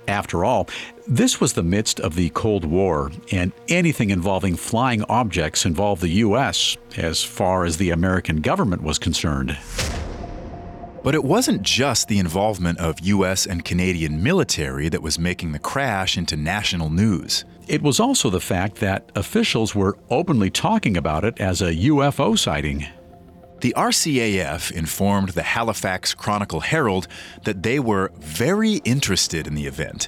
After 0.06 0.44
all, 0.44 0.68
this 1.06 1.40
was 1.40 1.52
the 1.54 1.62
midst 1.62 2.00
of 2.00 2.14
the 2.14 2.30
Cold 2.30 2.64
War, 2.64 3.10
and 3.30 3.52
anything 3.68 4.10
involving 4.10 4.56
flying 4.56 5.02
objects 5.04 5.64
involved 5.64 6.02
the 6.02 6.08
U.S., 6.08 6.76
as 6.96 7.22
far 7.22 7.64
as 7.64 7.76
the 7.76 7.90
American 7.90 8.40
government 8.40 8.82
was 8.82 8.98
concerned. 8.98 9.56
But 11.02 11.14
it 11.14 11.24
wasn't 11.24 11.62
just 11.62 12.08
the 12.08 12.18
involvement 12.18 12.78
of 12.78 13.00
U.S. 13.00 13.46
and 13.46 13.64
Canadian 13.64 14.22
military 14.22 14.88
that 14.88 15.02
was 15.02 15.18
making 15.18 15.52
the 15.52 15.58
crash 15.58 16.16
into 16.16 16.36
national 16.36 16.88
news. 16.88 17.44
It 17.68 17.82
was 17.82 18.00
also 18.00 18.30
the 18.30 18.40
fact 18.40 18.76
that 18.76 19.10
officials 19.14 19.74
were 19.74 19.98
openly 20.10 20.50
talking 20.50 20.96
about 20.96 21.24
it 21.24 21.40
as 21.40 21.60
a 21.60 21.74
UFO 21.74 22.38
sighting. 22.38 22.86
The 23.64 23.72
RCAF 23.78 24.72
informed 24.72 25.30
the 25.30 25.42
Halifax 25.42 26.12
Chronicle 26.12 26.60
Herald 26.60 27.08
that 27.44 27.62
they 27.62 27.78
were 27.78 28.12
very 28.18 28.74
interested 28.84 29.46
in 29.46 29.54
the 29.54 29.64
event. 29.64 30.06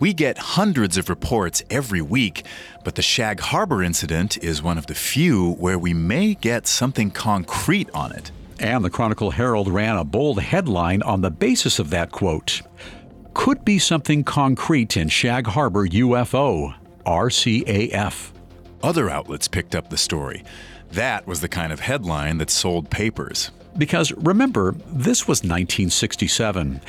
We 0.00 0.12
get 0.12 0.36
hundreds 0.38 0.96
of 0.96 1.08
reports 1.08 1.62
every 1.70 2.02
week, 2.02 2.44
but 2.82 2.96
the 2.96 3.02
Shag 3.02 3.38
Harbour 3.38 3.80
incident 3.84 4.42
is 4.42 4.60
one 4.60 4.76
of 4.76 4.86
the 4.86 4.94
few 4.96 5.52
where 5.52 5.78
we 5.78 5.94
may 5.94 6.34
get 6.34 6.66
something 6.66 7.12
concrete 7.12 7.88
on 7.94 8.10
it. 8.10 8.32
And 8.58 8.84
the 8.84 8.90
Chronicle 8.90 9.30
Herald 9.30 9.68
ran 9.68 9.96
a 9.96 10.02
bold 10.02 10.40
headline 10.40 11.00
on 11.02 11.20
the 11.20 11.30
basis 11.30 11.78
of 11.78 11.90
that 11.90 12.10
quote 12.10 12.62
Could 13.34 13.64
be 13.64 13.78
something 13.78 14.24
concrete 14.24 14.96
in 14.96 15.10
Shag 15.10 15.46
Harbour 15.46 15.86
UFO, 15.86 16.74
RCAF. 17.06 18.32
Other 18.82 19.08
outlets 19.08 19.46
picked 19.46 19.76
up 19.76 19.90
the 19.90 19.96
story. 19.96 20.42
That 20.92 21.26
was 21.26 21.40
the 21.40 21.48
kind 21.48 21.72
of 21.72 21.80
headline 21.80 22.38
that 22.38 22.50
sold 22.50 22.90
papers. 22.90 23.50
Because 23.76 24.12
remember, 24.12 24.72
this 24.86 25.28
was 25.28 25.40
1967. 25.42 26.80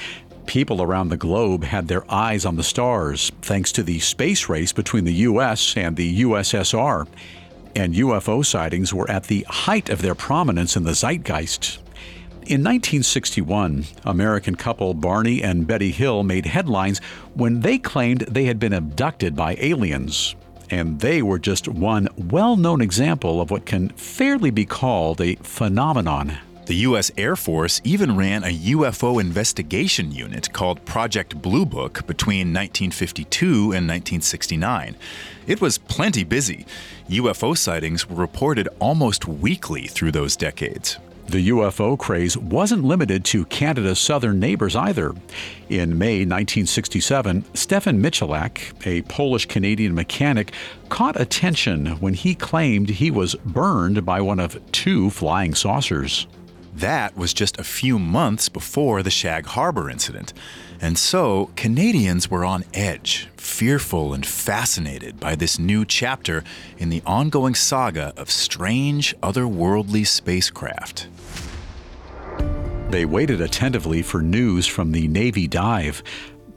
People 0.46 0.82
around 0.82 1.10
the 1.10 1.18
globe 1.18 1.66
had 1.66 1.88
their 1.88 2.10
eyes 2.12 2.46
on 2.46 2.56
the 2.56 2.64
stars 2.64 3.32
thanks 3.42 3.72
to 3.74 3.84
the 3.84 4.00
space 4.00 4.48
race 4.48 4.72
between 4.72 5.04
the 5.04 5.14
US 5.14 5.76
and 5.76 5.98
the 5.98 6.22
USSR. 6.22 7.08
And 7.76 7.94
UFO 7.94 8.46
sightings 8.46 8.94
were 8.94 9.10
at 9.12 9.26
the 9.26 9.46
height 9.50 9.90
of 9.90 10.02
their 10.02 10.16
prominence 10.16 10.78
in 10.78 10.84
the 10.84 10.94
zeitgeist. 10.94 11.80
In 12.44 12.64
1961, 12.64 13.84
American 14.06 14.56
couple 14.56 14.94
Barney 14.94 15.44
and 15.44 15.68
Betty 15.68 15.92
Hill 15.92 16.24
made 16.24 16.46
headlines 16.46 17.00
when 17.34 17.60
they 17.60 17.78
claimed 17.78 18.22
they 18.22 18.46
had 18.46 18.58
been 18.58 18.72
abducted 18.72 19.36
by 19.36 19.58
aliens 19.60 20.34
and 20.70 21.00
they 21.00 21.22
were 21.22 21.40
just 21.40 21.68
one 21.68 22.08
well 22.18 22.56
known 22.56 22.82
example 22.82 23.42
of 23.42 23.52
what 23.52 23.66
can 23.66 23.90
fairly 23.90 24.52
be 24.52 24.66
called 24.66 25.22
a 25.22 25.36
phenomenon. 25.36 26.38
The 26.68 26.76
U.S. 26.88 27.12
Air 27.18 27.38
Force 27.38 27.80
even 27.86 28.18
ran 28.18 28.44
a 28.44 28.54
UFO 28.54 29.22
investigation 29.22 30.12
unit 30.12 30.52
called 30.52 30.84
Project 30.84 31.42
Blue 31.42 31.66
Book 31.66 32.06
between 32.06 32.54
1952 32.54 33.48
and 33.48 33.88
1969. 33.88 34.98
It 35.48 35.62
was 35.62 35.78
plenty 35.78 36.26
busy. 36.26 36.66
UFO 37.10 37.58
sightings 37.58 38.10
were 38.10 38.18
reported 38.18 38.68
almost 38.80 39.30
weekly 39.30 39.88
through 39.88 40.12
those 40.12 40.36
decades. 40.36 40.98
The 41.28 41.50
UFO 41.50 42.00
craze 42.00 42.38
wasn't 42.38 42.86
limited 42.86 43.26
to 43.26 43.44
Canada's 43.46 44.00
southern 44.00 44.40
neighbors 44.40 44.78
either. 44.78 45.14
In 45.68 45.98
May 45.98 46.20
1967, 46.20 47.44
Stefan 47.54 48.02
Michalak, 48.02 48.74
a 48.88 49.02
Polish 49.04 49.46
Canadian 49.46 49.94
mechanic, 49.94 50.54
caught 50.88 51.20
attention 51.20 52.00
when 52.00 52.14
he 52.14 52.34
claimed 52.34 52.90
he 52.90 53.12
was 53.12 53.36
burned 53.44 54.06
by 54.06 54.22
one 54.22 54.40
of 54.40 54.58
two 54.72 55.10
flying 55.10 55.54
saucers. 55.54 56.28
That 56.74 57.18
was 57.18 57.34
just 57.34 57.60
a 57.60 57.64
few 57.64 58.00
months 58.00 58.48
before 58.48 59.04
the 59.04 59.10
Shag 59.10 59.48
Harbour 59.48 59.90
incident. 59.90 60.32
And 60.80 60.98
so, 60.98 61.50
Canadians 61.56 62.30
were 62.30 62.46
on 62.46 62.64
edge, 62.74 63.28
fearful 63.36 64.14
and 64.14 64.26
fascinated 64.26 65.20
by 65.20 65.36
this 65.36 65.58
new 65.58 65.84
chapter 65.84 66.44
in 66.78 66.90
the 66.90 67.02
ongoing 67.06 67.56
saga 67.56 68.14
of 68.16 68.30
strange, 68.30 69.16
otherworldly 69.22 70.06
spacecraft. 70.06 71.08
They 72.90 73.04
waited 73.04 73.42
attentively 73.42 74.02
for 74.02 74.22
news 74.22 74.66
from 74.66 74.94
the 74.94 75.10
Navy 75.10 75.46
dive. 75.46 76.02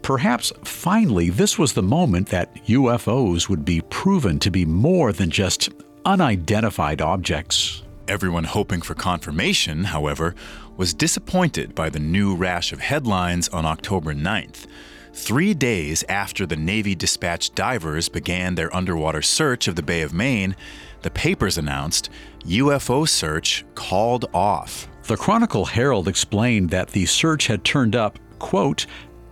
Perhaps 0.02 0.52
finally, 0.62 1.28
this 1.28 1.58
was 1.58 1.72
the 1.72 1.82
moment 1.82 2.28
that 2.28 2.54
UFOs 2.66 3.48
would 3.48 3.64
be 3.64 3.80
proven 3.80 4.38
to 4.38 4.50
be 4.50 4.64
more 4.64 5.12
than 5.12 5.28
just 5.28 5.70
unidentified 6.04 7.02
objects. 7.02 7.82
Everyone 8.06 8.44
hoping 8.44 8.80
for 8.80 8.94
confirmation, 8.94 9.82
however, 9.82 10.36
was 10.76 10.94
disappointed 10.94 11.74
by 11.74 11.90
the 11.90 11.98
new 11.98 12.36
rash 12.36 12.72
of 12.72 12.78
headlines 12.78 13.48
on 13.48 13.66
October 13.66 14.14
9th. 14.14 14.66
Three 15.12 15.54
days 15.54 16.04
after 16.08 16.46
the 16.46 16.56
Navy 16.56 16.94
dispatched 16.94 17.54
divers 17.54 18.08
began 18.08 18.54
their 18.54 18.74
underwater 18.74 19.22
search 19.22 19.66
of 19.68 19.76
the 19.76 19.82
Bay 19.82 20.02
of 20.02 20.12
Maine, 20.12 20.54
the 21.02 21.10
papers 21.10 21.58
announced 21.58 22.10
UFO 22.46 23.08
search 23.08 23.64
called 23.74 24.26
off. 24.32 24.88
The 25.04 25.16
Chronicle 25.16 25.64
Herald 25.64 26.08
explained 26.08 26.70
that 26.70 26.90
the 26.90 27.06
search 27.06 27.48
had 27.48 27.64
turned 27.64 27.96
up, 27.96 28.18
quote, 28.38 28.86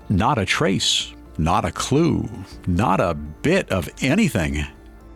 not 0.08 0.38
a 0.38 0.46
trace, 0.46 1.12
not 1.36 1.64
a 1.64 1.70
clue, 1.70 2.28
not 2.66 3.00
a 3.00 3.14
bit 3.14 3.70
of 3.70 3.88
anything. 4.00 4.66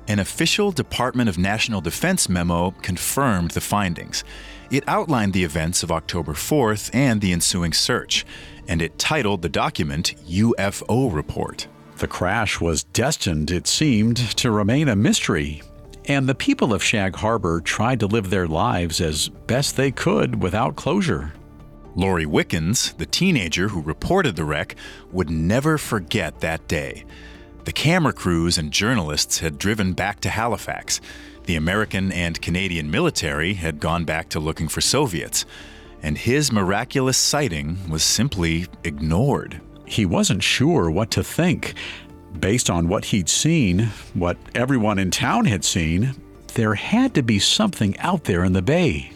An 0.08 0.18
official 0.18 0.70
Department 0.70 1.28
of 1.28 1.38
National 1.38 1.80
Defense 1.80 2.28
memo 2.28 2.72
confirmed 2.82 3.52
the 3.52 3.60
findings. 3.60 4.24
It 4.72 4.84
outlined 4.88 5.34
the 5.34 5.44
events 5.44 5.82
of 5.82 5.92
October 5.92 6.32
4th 6.32 6.88
and 6.94 7.20
the 7.20 7.30
ensuing 7.30 7.74
search, 7.74 8.24
and 8.66 8.80
it 8.80 8.98
titled 8.98 9.42
the 9.42 9.50
document 9.50 10.14
UFO 10.26 11.12
Report. 11.12 11.68
The 11.98 12.08
crash 12.08 12.58
was 12.58 12.84
destined, 12.84 13.50
it 13.50 13.66
seemed, 13.66 14.16
to 14.38 14.50
remain 14.50 14.88
a 14.88 14.96
mystery, 14.96 15.62
and 16.06 16.26
the 16.26 16.34
people 16.34 16.72
of 16.72 16.82
Shag 16.82 17.16
Harbour 17.16 17.60
tried 17.60 18.00
to 18.00 18.06
live 18.06 18.30
their 18.30 18.48
lives 18.48 19.02
as 19.02 19.28
best 19.28 19.76
they 19.76 19.90
could 19.90 20.42
without 20.42 20.74
closure. 20.74 21.34
Laurie 21.94 22.24
Wickens, 22.24 22.94
the 22.94 23.04
teenager 23.04 23.68
who 23.68 23.82
reported 23.82 24.36
the 24.36 24.44
wreck, 24.46 24.74
would 25.10 25.28
never 25.28 25.76
forget 25.76 26.40
that 26.40 26.66
day. 26.66 27.04
The 27.64 27.72
camera 27.72 28.14
crews 28.14 28.56
and 28.56 28.72
journalists 28.72 29.40
had 29.40 29.58
driven 29.58 29.92
back 29.92 30.20
to 30.20 30.30
Halifax. 30.30 31.02
The 31.44 31.56
American 31.56 32.12
and 32.12 32.40
Canadian 32.40 32.90
military 32.90 33.54
had 33.54 33.80
gone 33.80 34.04
back 34.04 34.28
to 34.30 34.40
looking 34.40 34.68
for 34.68 34.80
Soviets. 34.80 35.44
And 36.02 36.18
his 36.18 36.52
miraculous 36.52 37.16
sighting 37.16 37.78
was 37.88 38.02
simply 38.02 38.66
ignored. 38.84 39.60
He 39.86 40.06
wasn't 40.06 40.42
sure 40.42 40.90
what 40.90 41.10
to 41.12 41.22
think. 41.22 41.74
Based 42.38 42.70
on 42.70 42.88
what 42.88 43.06
he'd 43.06 43.28
seen, 43.28 43.90
what 44.14 44.36
everyone 44.54 44.98
in 44.98 45.10
town 45.10 45.44
had 45.44 45.64
seen, 45.64 46.14
there 46.54 46.74
had 46.74 47.14
to 47.14 47.22
be 47.22 47.38
something 47.38 47.98
out 47.98 48.24
there 48.24 48.44
in 48.44 48.52
the 48.52 48.62
bay. 48.62 49.12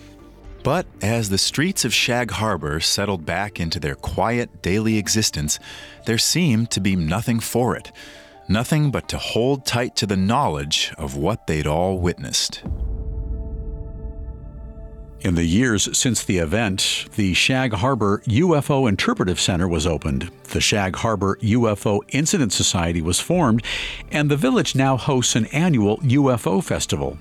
But 0.63 0.87
as 1.01 1.29
the 1.29 1.39
streets 1.39 1.85
of 1.85 1.95
Shag 1.95 2.33
Harbour 2.33 2.81
settled 2.81 3.25
back 3.25 3.61
into 3.61 3.79
their 3.79 3.95
quiet 3.95 4.63
daily 4.63 4.99
existence, 4.99 5.61
there 6.07 6.19
seemed 6.19 6.73
to 6.73 6.81
be 6.81 6.97
nothing 6.97 7.39
for 7.39 7.77
it. 7.77 7.93
Nothing 8.49 8.93
but 8.93 9.09
to 9.09 9.19
hold 9.19 9.67
tight 9.67 9.97
to 9.97 10.07
the 10.07 10.17
knowledge 10.17 10.95
of 10.97 11.17
what 11.17 11.47
they'd 11.47 11.67
all 11.67 11.99
witnessed. 11.99 12.63
In 15.21 15.35
the 15.35 15.45
years 15.45 15.97
since 15.99 16.23
the 16.23 16.39
event, 16.39 17.07
the 17.17 17.35
Shag 17.35 17.73
Harbour 17.73 18.23
UFO 18.27 18.89
Interpretive 18.89 19.41
Center 19.41 19.67
was 19.67 19.85
opened. 19.85 20.31
The 20.45 20.61
Shag 20.61 20.95
Harbour 20.95 21.37
UFO 21.43 22.03
Incident 22.11 22.53
Society 22.53 23.03
was 23.03 23.19
formed, 23.19 23.65
and 24.13 24.31
the 24.31 24.37
village 24.37 24.77
now 24.77 24.97
hosts 24.97 25.35
an 25.35 25.47
annual 25.47 25.99
UFO 25.99 26.63
festival. 26.63 27.19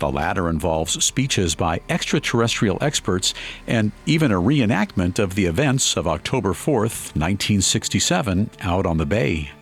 The 0.00 0.10
latter 0.10 0.48
involves 0.48 1.04
speeches 1.04 1.54
by 1.54 1.80
extraterrestrial 1.88 2.78
experts 2.80 3.34
and 3.68 3.92
even 4.04 4.32
a 4.32 4.40
reenactment 4.40 5.20
of 5.20 5.36
the 5.36 5.46
events 5.46 5.96
of 5.96 6.08
October 6.08 6.52
4th, 6.52 7.14
1967, 7.14 8.50
out 8.62 8.86
on 8.86 8.98
the 8.98 9.06
bay. 9.06 9.52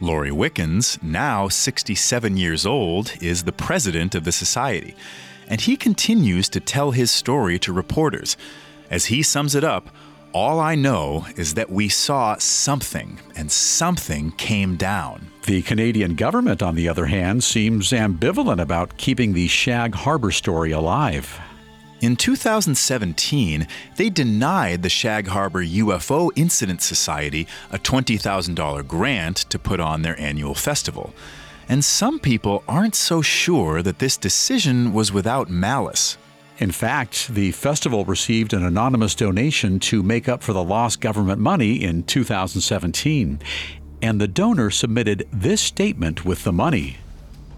Laurie 0.00 0.32
Wickens, 0.32 0.98
now 1.02 1.48
67 1.48 2.36
years 2.36 2.66
old, 2.66 3.12
is 3.20 3.44
the 3.44 3.52
president 3.52 4.14
of 4.14 4.24
the 4.24 4.32
society, 4.32 4.94
and 5.48 5.60
he 5.60 5.76
continues 5.76 6.48
to 6.48 6.60
tell 6.60 6.90
his 6.90 7.10
story 7.10 7.58
to 7.60 7.72
reporters. 7.72 8.36
As 8.90 9.06
he 9.06 9.22
sums 9.22 9.54
it 9.54 9.64
up, 9.64 9.88
all 10.32 10.58
I 10.58 10.74
know 10.74 11.26
is 11.36 11.54
that 11.54 11.70
we 11.70 11.88
saw 11.88 12.36
something, 12.38 13.20
and 13.36 13.52
something 13.52 14.32
came 14.32 14.74
down. 14.74 15.28
The 15.46 15.62
Canadian 15.62 16.16
government, 16.16 16.60
on 16.60 16.74
the 16.74 16.88
other 16.88 17.06
hand, 17.06 17.44
seems 17.44 17.90
ambivalent 17.90 18.60
about 18.60 18.96
keeping 18.96 19.32
the 19.32 19.46
Shag 19.46 19.94
Harbour 19.94 20.32
story 20.32 20.72
alive. 20.72 21.40
In 22.04 22.16
2017, 22.16 23.66
they 23.96 24.10
denied 24.10 24.82
the 24.82 24.90
Shag 24.90 25.28
Harbour 25.28 25.64
UFO 25.64 26.30
Incident 26.36 26.82
Society 26.82 27.46
a 27.70 27.78
$20,000 27.78 28.86
grant 28.86 29.38
to 29.38 29.58
put 29.58 29.80
on 29.80 30.02
their 30.02 30.20
annual 30.20 30.54
festival. 30.54 31.14
And 31.66 31.82
some 31.82 32.18
people 32.18 32.62
aren't 32.68 32.94
so 32.94 33.22
sure 33.22 33.80
that 33.80 34.00
this 34.00 34.18
decision 34.18 34.92
was 34.92 35.14
without 35.14 35.48
malice. 35.48 36.18
In 36.58 36.72
fact, 36.72 37.28
the 37.28 37.52
festival 37.52 38.04
received 38.04 38.52
an 38.52 38.66
anonymous 38.66 39.14
donation 39.14 39.80
to 39.80 40.02
make 40.02 40.28
up 40.28 40.42
for 40.42 40.52
the 40.52 40.62
lost 40.62 41.00
government 41.00 41.40
money 41.40 41.82
in 41.82 42.02
2017, 42.02 43.40
and 44.02 44.20
the 44.20 44.28
donor 44.28 44.68
submitted 44.68 45.26
this 45.32 45.62
statement 45.62 46.22
with 46.22 46.44
the 46.44 46.52
money. 46.52 46.98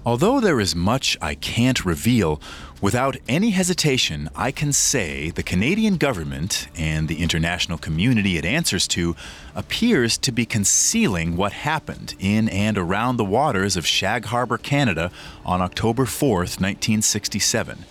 Although 0.07 0.39
there 0.39 0.61
is 0.61 0.77
much 0.77 1.17
I 1.21 1.35
can't 1.35 1.85
reveal, 1.85 2.41
without 2.81 3.17
any 3.27 3.51
hesitation, 3.51 4.31
I 4.37 4.53
can 4.53 4.73
say 4.73 5.31
the 5.31 5.43
Canadian 5.43 5.97
government 5.97 6.69
and 6.77 7.09
the 7.09 7.21
international 7.21 7.77
community 7.77 8.37
it 8.37 8.45
answers 8.45 8.87
to 8.89 9.17
appears 9.57 10.17
to 10.19 10.31
be 10.31 10.47
concealing 10.47 11.37
what 11.37 11.51
happened 11.53 12.15
in 12.21 12.49
and 12.51 12.79
around 12.79 13.17
the 13.17 13.25
waters 13.25 13.77
of 13.77 13.85
Shag 13.85 14.27
Harbour, 14.27 14.59
Canada 14.59 15.11
on 15.45 15.61
October 15.61 16.05
4th, 16.05 16.61
1967 16.61 17.85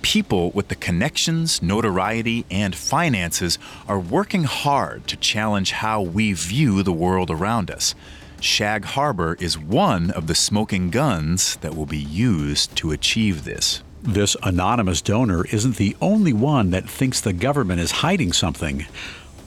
people 0.00 0.50
with 0.50 0.66
the 0.66 0.74
connections, 0.74 1.62
notoriety, 1.62 2.44
and 2.50 2.74
finances 2.74 3.56
are 3.86 4.00
working 4.00 4.42
hard 4.42 5.06
to 5.06 5.16
challenge 5.16 5.70
how 5.70 6.02
we 6.02 6.32
view 6.32 6.82
the 6.82 6.92
world 6.92 7.30
around 7.30 7.70
us. 7.70 7.94
Shag 8.42 8.84
Harbour 8.84 9.36
is 9.38 9.56
one 9.56 10.10
of 10.10 10.26
the 10.26 10.34
smoking 10.34 10.90
guns 10.90 11.54
that 11.56 11.76
will 11.76 11.86
be 11.86 11.96
used 11.96 12.74
to 12.74 12.90
achieve 12.90 13.44
this. 13.44 13.84
This 14.02 14.36
anonymous 14.42 15.00
donor 15.00 15.46
isn't 15.46 15.76
the 15.76 15.96
only 16.00 16.32
one 16.32 16.70
that 16.70 16.90
thinks 16.90 17.20
the 17.20 17.32
government 17.32 17.80
is 17.80 17.92
hiding 17.92 18.32
something. 18.32 18.84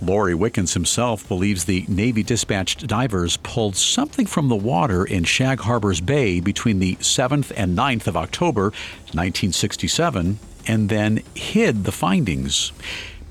Laurie 0.01 0.33
Wickens 0.33 0.75
himself 0.75 1.27
believes 1.27 1.65
the 1.65 1.83
Navy 1.89 2.23
dispatched 2.23 2.87
divers 2.87 3.35
pulled 3.35 3.75
something 3.75 4.25
from 4.25 4.47
the 4.47 4.55
water 4.55 5.03
in 5.03 5.25
Shag 5.25 5.59
Harbour's 5.59 5.99
Bay 5.99 6.39
between 6.39 6.79
the 6.79 6.95
7th 6.95 7.51
and 7.57 7.77
9th 7.77 8.07
of 8.07 8.15
October, 8.15 8.71
1967, 9.11 10.39
and 10.67 10.87
then 10.87 11.21
hid 11.35 11.83
the 11.83 11.91
findings. 11.91 12.71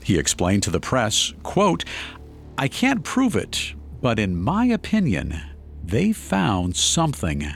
He 0.02 0.18
explained 0.18 0.62
to 0.64 0.70
the 0.70 0.78
press, 0.78 1.32
quote, 1.42 1.86
I 2.58 2.68
can't 2.68 3.02
prove 3.02 3.34
it, 3.34 3.72
but 4.02 4.18
in 4.18 4.36
my 4.36 4.66
opinion, 4.66 5.40
they 5.86 6.12
found 6.12 6.76
something. 6.76 7.46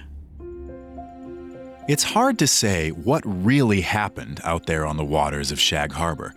It's 1.88 2.02
hard 2.02 2.38
to 2.40 2.46
say 2.46 2.90
what 2.90 3.22
really 3.24 3.80
happened 3.80 4.40
out 4.44 4.66
there 4.66 4.84
on 4.84 4.98
the 4.98 5.04
waters 5.04 5.50
of 5.50 5.58
Shag 5.58 5.92
Harbour. 5.92 6.34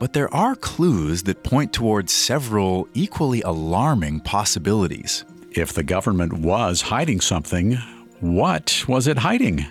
But 0.00 0.12
there 0.12 0.32
are 0.34 0.56
clues 0.56 1.22
that 1.24 1.44
point 1.44 1.72
towards 1.72 2.12
several 2.12 2.88
equally 2.94 3.42
alarming 3.42 4.20
possibilities. 4.20 5.24
If 5.52 5.72
the 5.72 5.84
government 5.84 6.32
was 6.32 6.80
hiding 6.80 7.20
something, 7.20 7.74
what 8.20 8.84
was 8.88 9.06
it 9.06 9.18
hiding? 9.18 9.66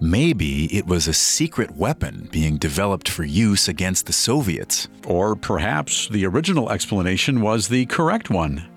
Maybe 0.00 0.64
it 0.74 0.86
was 0.86 1.06
a 1.06 1.12
secret 1.12 1.72
weapon 1.72 2.28
being 2.32 2.56
developed 2.56 3.08
for 3.08 3.24
use 3.24 3.68
against 3.68 4.06
the 4.06 4.12
Soviets. 4.12 4.88
Or 5.06 5.36
perhaps 5.36 6.08
the 6.08 6.26
original 6.26 6.70
explanation 6.70 7.40
was 7.40 7.68
the 7.68 7.86
correct 7.86 8.30
one. 8.30 8.68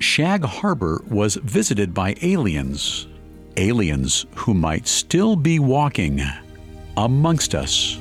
Shag 0.00 0.42
Harbour 0.42 1.04
was 1.10 1.36
visited 1.36 1.92
by 1.92 2.16
aliens. 2.22 3.06
Aliens 3.58 4.24
who 4.34 4.54
might 4.54 4.88
still 4.88 5.36
be 5.36 5.58
walking 5.58 6.22
amongst 6.96 7.54
us. 7.54 7.98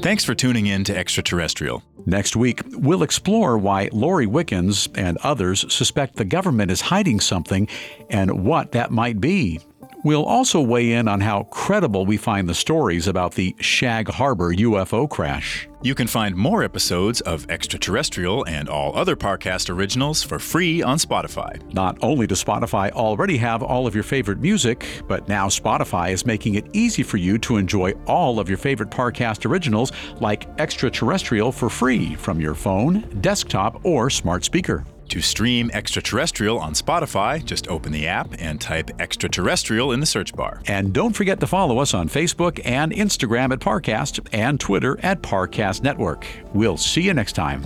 Thanks 0.00 0.24
for 0.24 0.34
tuning 0.34 0.66
in 0.66 0.82
to 0.84 0.96
Extraterrestrial. 0.96 1.82
Next 2.06 2.34
week, 2.36 2.62
we'll 2.72 3.02
explore 3.02 3.56
why 3.58 3.88
Laurie 3.92 4.26
Wickens 4.26 4.88
and 4.94 5.18
others 5.18 5.72
suspect 5.72 6.16
the 6.16 6.24
government 6.24 6.70
is 6.70 6.80
hiding 6.80 7.20
something 7.20 7.68
and 8.10 8.44
what 8.44 8.72
that 8.72 8.90
might 8.90 9.20
be. 9.20 9.60
We'll 10.04 10.24
also 10.24 10.60
weigh 10.60 10.94
in 10.94 11.06
on 11.06 11.20
how 11.20 11.44
credible 11.44 12.06
we 12.06 12.16
find 12.16 12.48
the 12.48 12.54
stories 12.54 13.06
about 13.06 13.34
the 13.34 13.54
Shag 13.60 14.08
Harbour 14.08 14.52
UFO 14.52 15.08
crash. 15.08 15.68
You 15.82 15.94
can 15.94 16.08
find 16.08 16.34
more 16.34 16.64
episodes 16.64 17.20
of 17.20 17.48
Extraterrestrial 17.48 18.44
and 18.46 18.68
all 18.68 18.96
other 18.96 19.14
Parcast 19.14 19.70
originals 19.70 20.20
for 20.24 20.40
free 20.40 20.82
on 20.82 20.98
Spotify. 20.98 21.60
Not 21.72 21.98
only 22.02 22.26
does 22.26 22.42
Spotify 22.42 22.90
already 22.90 23.36
have 23.36 23.62
all 23.62 23.86
of 23.86 23.94
your 23.94 24.02
favorite 24.02 24.40
music, 24.40 24.84
but 25.06 25.28
now 25.28 25.46
Spotify 25.46 26.10
is 26.10 26.26
making 26.26 26.56
it 26.56 26.66
easy 26.72 27.04
for 27.04 27.16
you 27.16 27.38
to 27.38 27.56
enjoy 27.56 27.92
all 28.08 28.40
of 28.40 28.48
your 28.48 28.58
favorite 28.58 28.90
Parcast 28.90 29.48
originals 29.48 29.92
like 30.20 30.48
Extraterrestrial 30.58 31.52
for 31.52 31.70
free 31.70 32.16
from 32.16 32.40
your 32.40 32.54
phone, 32.54 33.02
desktop, 33.20 33.84
or 33.84 34.10
smart 34.10 34.42
speaker. 34.42 34.84
To 35.12 35.20
stream 35.20 35.70
Extraterrestrial 35.74 36.58
on 36.58 36.72
Spotify, 36.72 37.44
just 37.44 37.68
open 37.68 37.92
the 37.92 38.06
app 38.06 38.34
and 38.38 38.58
type 38.58 38.90
Extraterrestrial 38.98 39.92
in 39.92 40.00
the 40.00 40.06
search 40.06 40.34
bar. 40.34 40.62
And 40.68 40.94
don't 40.94 41.14
forget 41.14 41.38
to 41.40 41.46
follow 41.46 41.80
us 41.80 41.92
on 41.92 42.08
Facebook 42.08 42.58
and 42.64 42.92
Instagram 42.92 43.52
at 43.52 43.58
Parcast 43.58 44.26
and 44.32 44.58
Twitter 44.58 44.98
at 45.02 45.20
Parcast 45.22 45.82
Network. 45.82 46.26
We'll 46.54 46.78
see 46.78 47.02
you 47.02 47.12
next 47.12 47.34
time. 47.34 47.62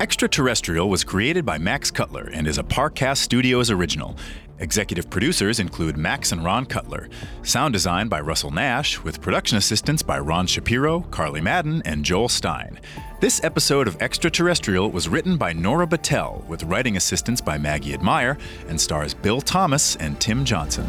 Extraterrestrial 0.00 0.88
was 0.88 1.04
created 1.04 1.44
by 1.44 1.58
Max 1.58 1.90
Cutler 1.90 2.30
and 2.32 2.46
is 2.46 2.56
a 2.56 2.62
Parcast 2.62 3.18
Studios 3.18 3.70
original. 3.70 4.16
Executive 4.60 5.10
producers 5.10 5.60
include 5.60 5.98
Max 5.98 6.32
and 6.32 6.42
Ron 6.42 6.64
Cutler. 6.64 7.10
Sound 7.42 7.74
design 7.74 8.08
by 8.08 8.20
Russell 8.20 8.50
Nash, 8.50 8.98
with 9.04 9.20
production 9.20 9.58
assistance 9.58 10.02
by 10.02 10.18
Ron 10.18 10.46
Shapiro, 10.46 11.02
Carly 11.10 11.42
Madden, 11.42 11.82
and 11.84 12.02
Joel 12.02 12.30
Stein. 12.30 12.80
This 13.20 13.42
episode 13.42 13.88
of 13.88 14.00
Extraterrestrial 14.00 14.92
was 14.92 15.08
written 15.08 15.36
by 15.36 15.52
Nora 15.52 15.88
Battelle, 15.88 16.44
with 16.44 16.62
writing 16.62 16.96
assistance 16.96 17.40
by 17.40 17.58
Maggie 17.58 17.92
Admire, 17.92 18.38
and 18.68 18.80
stars 18.80 19.12
Bill 19.12 19.40
Thomas 19.40 19.96
and 19.96 20.20
Tim 20.20 20.44
Johnson. 20.44 20.86